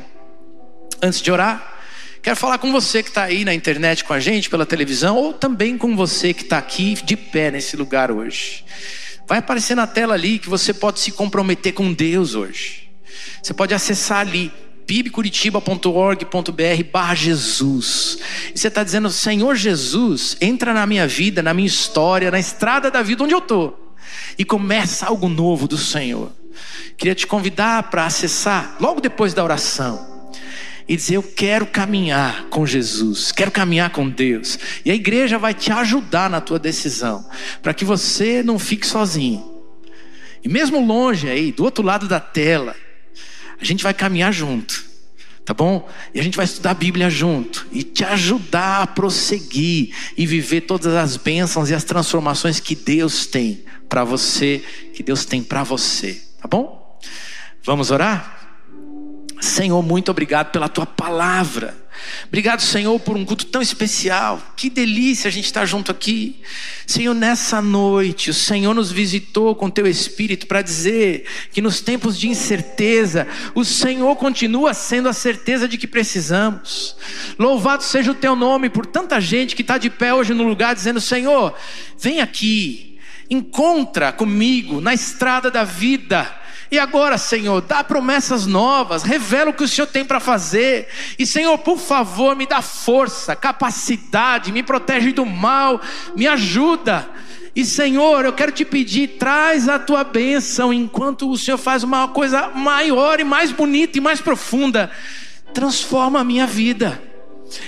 Antes 1.01 1.21
de 1.21 1.31
orar, 1.31 1.79
quero 2.21 2.35
falar 2.35 2.57
com 2.57 2.69
você 2.69 3.01
que 3.01 3.07
está 3.07 3.23
aí 3.23 3.45
na 3.45 3.53
internet 3.53 4.03
com 4.03 4.11
a 4.11 4.19
gente, 4.19 4.49
pela 4.49 4.65
televisão, 4.65 5.15
ou 5.15 5.31
também 5.31 5.77
com 5.77 5.95
você 5.95 6.33
que 6.33 6.43
está 6.43 6.57
aqui 6.57 6.95
de 7.01 7.15
pé 7.15 7.51
nesse 7.51 7.77
lugar 7.77 8.11
hoje. 8.11 8.65
Vai 9.25 9.37
aparecer 9.37 9.73
na 9.73 9.87
tela 9.87 10.15
ali 10.15 10.37
que 10.37 10.49
você 10.49 10.73
pode 10.73 10.99
se 10.99 11.13
comprometer 11.13 11.71
com 11.71 11.93
Deus 11.93 12.35
hoje. 12.35 12.89
Você 13.41 13.53
pode 13.53 13.73
acessar 13.73 14.19
ali 14.19 14.51
pibcuritiba.org.br 14.85 16.83
barra 16.91 17.15
Jesus. 17.15 18.17
E 18.53 18.59
você 18.59 18.67
está 18.67 18.83
dizendo, 18.83 19.09
Senhor 19.09 19.55
Jesus, 19.55 20.35
entra 20.41 20.73
na 20.73 20.85
minha 20.85 21.07
vida, 21.07 21.41
na 21.41 21.53
minha 21.53 21.67
história, 21.67 22.29
na 22.29 22.37
estrada 22.37 22.91
da 22.91 23.01
vida 23.01 23.23
onde 23.23 23.33
eu 23.33 23.39
estou. 23.39 23.95
E 24.37 24.43
começa 24.43 25.05
algo 25.05 25.29
novo 25.29 25.69
do 25.69 25.77
Senhor. 25.77 26.33
Queria 26.97 27.15
te 27.15 27.27
convidar 27.27 27.83
para 27.83 28.05
acessar 28.05 28.77
logo 28.79 29.01
depois 29.01 29.33
da 29.33 29.43
oração 29.43 30.15
e 30.87 30.95
dizer: 30.95 31.15
Eu 31.15 31.23
quero 31.23 31.65
caminhar 31.65 32.45
com 32.45 32.65
Jesus, 32.65 33.31
quero 33.31 33.51
caminhar 33.51 33.89
com 33.89 34.09
Deus. 34.09 34.57
E 34.83 34.91
a 34.91 34.95
igreja 34.95 35.37
vai 35.37 35.53
te 35.53 35.71
ajudar 35.71 36.29
na 36.29 36.41
tua 36.41 36.59
decisão, 36.59 37.25
para 37.61 37.73
que 37.73 37.85
você 37.85 38.43
não 38.43 38.59
fique 38.59 38.85
sozinho. 38.85 39.53
E 40.43 40.49
mesmo 40.49 40.85
longe 40.85 41.27
aí, 41.27 41.51
do 41.51 41.63
outro 41.63 41.83
lado 41.83 42.07
da 42.07 42.19
tela, 42.19 42.75
a 43.59 43.65
gente 43.65 43.83
vai 43.83 43.95
caminhar 43.95 44.31
junto, 44.31 44.85
tá 45.43 45.53
bom? 45.55 45.89
E 46.13 46.19
a 46.19 46.23
gente 46.23 46.37
vai 46.37 46.45
estudar 46.45 46.71
a 46.71 46.75
Bíblia 46.75 47.09
junto 47.09 47.65
e 47.71 47.81
te 47.81 48.03
ajudar 48.03 48.83
a 48.83 48.87
prosseguir 48.87 49.91
e 50.15 50.27
viver 50.27 50.61
todas 50.61 50.93
as 50.93 51.17
bênçãos 51.17 51.71
e 51.71 51.73
as 51.73 51.83
transformações 51.83 52.59
que 52.59 52.75
Deus 52.75 53.25
tem 53.25 53.63
para 53.89 54.03
você, 54.03 54.63
que 54.93 55.01
Deus 55.01 55.25
tem 55.25 55.41
para 55.41 55.63
você, 55.63 56.21
tá 56.45 56.47
bom? 56.47 56.99
Vamos 57.63 57.89
orar? 57.89 58.59
Senhor, 59.41 59.81
muito 59.81 60.11
obrigado 60.11 60.51
pela 60.51 60.69
tua 60.69 60.85
palavra. 60.85 61.75
Obrigado, 62.27 62.61
Senhor, 62.61 62.99
por 62.99 63.17
um 63.17 63.25
culto 63.25 63.47
tão 63.47 63.63
especial. 63.63 64.39
Que 64.55 64.69
delícia 64.69 65.27
a 65.27 65.31
gente 65.31 65.45
estar 65.45 65.65
junto 65.65 65.91
aqui. 65.91 66.39
Senhor, 66.85 67.15
nessa 67.15 67.63
noite, 67.63 68.29
o 68.29 68.33
Senhor 68.33 68.75
nos 68.75 68.91
visitou 68.91 69.55
com 69.55 69.71
teu 69.71 69.87
espírito 69.87 70.45
para 70.45 70.61
dizer 70.61 71.25
que 71.51 71.61
nos 71.61 71.81
tempos 71.81 72.15
de 72.17 72.29
incerteza, 72.29 73.27
o 73.55 73.65
Senhor 73.65 74.15
continua 74.17 74.75
sendo 74.75 75.09
a 75.09 75.13
certeza 75.13 75.67
de 75.67 75.79
que 75.79 75.87
precisamos. 75.87 76.95
Louvado 77.39 77.83
seja 77.83 78.11
o 78.11 78.15
teu 78.15 78.35
nome 78.35 78.69
por 78.69 78.85
tanta 78.85 79.19
gente 79.19 79.55
que 79.55 79.63
está 79.63 79.79
de 79.79 79.89
pé 79.89 80.13
hoje 80.13 80.33
no 80.33 80.43
lugar 80.43 80.75
dizendo: 80.75 81.01
Senhor, 81.01 81.55
vem 81.97 82.21
aqui, 82.21 82.94
encontra 83.29 84.11
comigo 84.11 84.79
na 84.81 84.93
estrada 84.93 85.49
da 85.49 85.63
vida 85.63 86.45
e 86.71 86.79
agora, 86.79 87.17
Senhor, 87.17 87.61
dá 87.61 87.83
promessas 87.83 88.45
novas, 88.45 89.03
revela 89.03 89.51
o 89.51 89.53
que 89.53 89.63
o 89.63 89.67
Senhor 89.67 89.87
tem 89.87 90.03
para 90.03 90.19
fazer. 90.19 90.87
E, 91.17 91.25
Senhor, 91.25 91.57
por 91.59 91.77
favor, 91.77 92.35
me 92.35 92.47
dá 92.47 92.61
força, 92.61 93.35
capacidade, 93.35 94.51
me 94.51 94.63
protege 94.63 95.11
do 95.11 95.25
mal, 95.25 95.79
me 96.15 96.27
ajuda. 96.27 97.07
E, 97.55 97.63
Senhor, 97.63 98.25
eu 98.25 98.33
quero 98.33 98.51
te 98.51 98.65
pedir, 98.65 99.17
traz 99.19 99.69
a 99.69 99.77
tua 99.77 100.03
bênção 100.03 100.73
enquanto 100.73 101.29
o 101.29 101.37
Senhor 101.37 101.57
faz 101.57 101.83
uma 101.83 102.07
coisa 102.07 102.49
maior 102.49 103.19
e 103.19 103.23
mais 103.23 103.51
bonita 103.51 103.97
e 103.97 104.01
mais 104.01 104.19
profunda. 104.19 104.91
Transforma 105.53 106.19
a 106.19 106.23
minha 106.23 106.47
vida. 106.47 107.01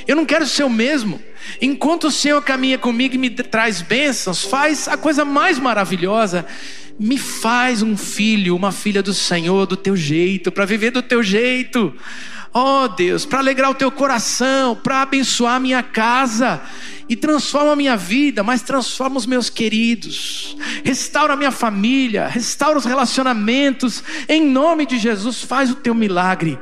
Eu 0.07 0.15
não 0.15 0.25
quero 0.25 0.45
ser 0.45 0.63
o 0.63 0.69
mesmo. 0.69 1.21
Enquanto 1.61 2.07
o 2.07 2.11
Senhor 2.11 2.41
caminha 2.41 2.77
comigo 2.77 3.15
e 3.15 3.17
me 3.17 3.29
traz 3.29 3.81
bênçãos, 3.81 4.43
faz 4.43 4.87
a 4.87 4.97
coisa 4.97 5.23
mais 5.23 5.59
maravilhosa 5.59 6.45
me 6.99 7.17
faz 7.17 7.81
um 7.83 7.95
filho, 7.95 8.55
uma 8.55 8.71
filha 8.71 9.03
do 9.03 9.13
Senhor 9.13 9.67
do 9.67 9.77
teu 9.77 9.95
jeito, 9.95 10.51
para 10.51 10.65
viver 10.65 10.91
do 10.91 11.01
teu 11.01 11.21
jeito. 11.21 11.93
Oh 12.53 12.87
Deus, 12.87 13.25
para 13.25 13.39
alegrar 13.39 13.69
o 13.69 13.75
teu 13.75 13.91
coração, 13.91 14.75
para 14.75 15.03
abençoar 15.03 15.55
a 15.55 15.59
minha 15.59 15.83
casa 15.83 16.59
e 17.07 17.15
transforma 17.15 17.73
a 17.73 17.75
minha 17.75 17.95
vida, 17.95 18.41
mas 18.41 18.63
transforma 18.63 19.17
os 19.17 19.25
meus 19.25 19.49
queridos, 19.49 20.57
restaura 20.83 21.33
a 21.33 21.37
minha 21.37 21.51
família, 21.51 22.27
restaura 22.27 22.77
os 22.79 22.85
relacionamentos, 22.85 24.03
em 24.27 24.43
nome 24.43 24.85
de 24.85 24.97
Jesus, 24.97 25.43
faz 25.43 25.69
o 25.69 25.75
teu 25.75 25.93
milagre. 25.93 26.57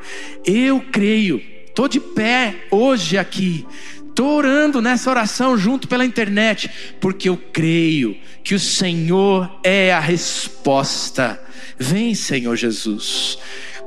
Eu 0.46 0.84
creio, 0.92 1.42
estou 1.76 1.90
de 1.90 2.00
pé 2.00 2.68
hoje 2.72 3.18
aqui, 3.18 3.68
Estou 4.16 4.38
orando 4.38 4.82
nessa 4.82 5.10
oração 5.10 5.58
junto 5.58 5.90
pela 5.90 6.06
internet, 6.06 6.72
porque 7.02 7.28
eu 7.28 7.36
creio 7.36 8.16
que 8.46 8.56
o 8.56 8.60
Senhor 8.60 9.60
é 9.62 9.92
a 9.92 10.00
resposta. 10.00 11.38
Vem, 11.78 12.16
Senhor 12.16 12.56
Jesus, 12.56 13.38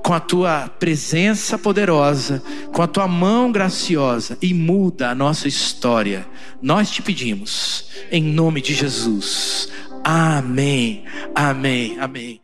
com 0.05 0.13
a 0.13 0.21
tua 0.21 0.69
presença 0.69 1.57
poderosa, 1.57 2.43
com 2.75 2.83
a 2.83 2.87
tua 2.87 3.09
mão 3.09 3.51
graciosa 3.51 4.37
e 4.43 4.53
muda 4.53 5.09
a 5.09 5.15
nossa 5.15 5.49
história. 5.49 6.27
Nós 6.61 6.91
te 6.91 7.01
pedimos, 7.01 7.89
em 8.13 8.23
nome 8.23 8.61
de 8.61 8.75
Jesus. 8.75 9.71
Amém, 10.05 11.05
amém, 11.35 11.99
amém. 11.99 12.39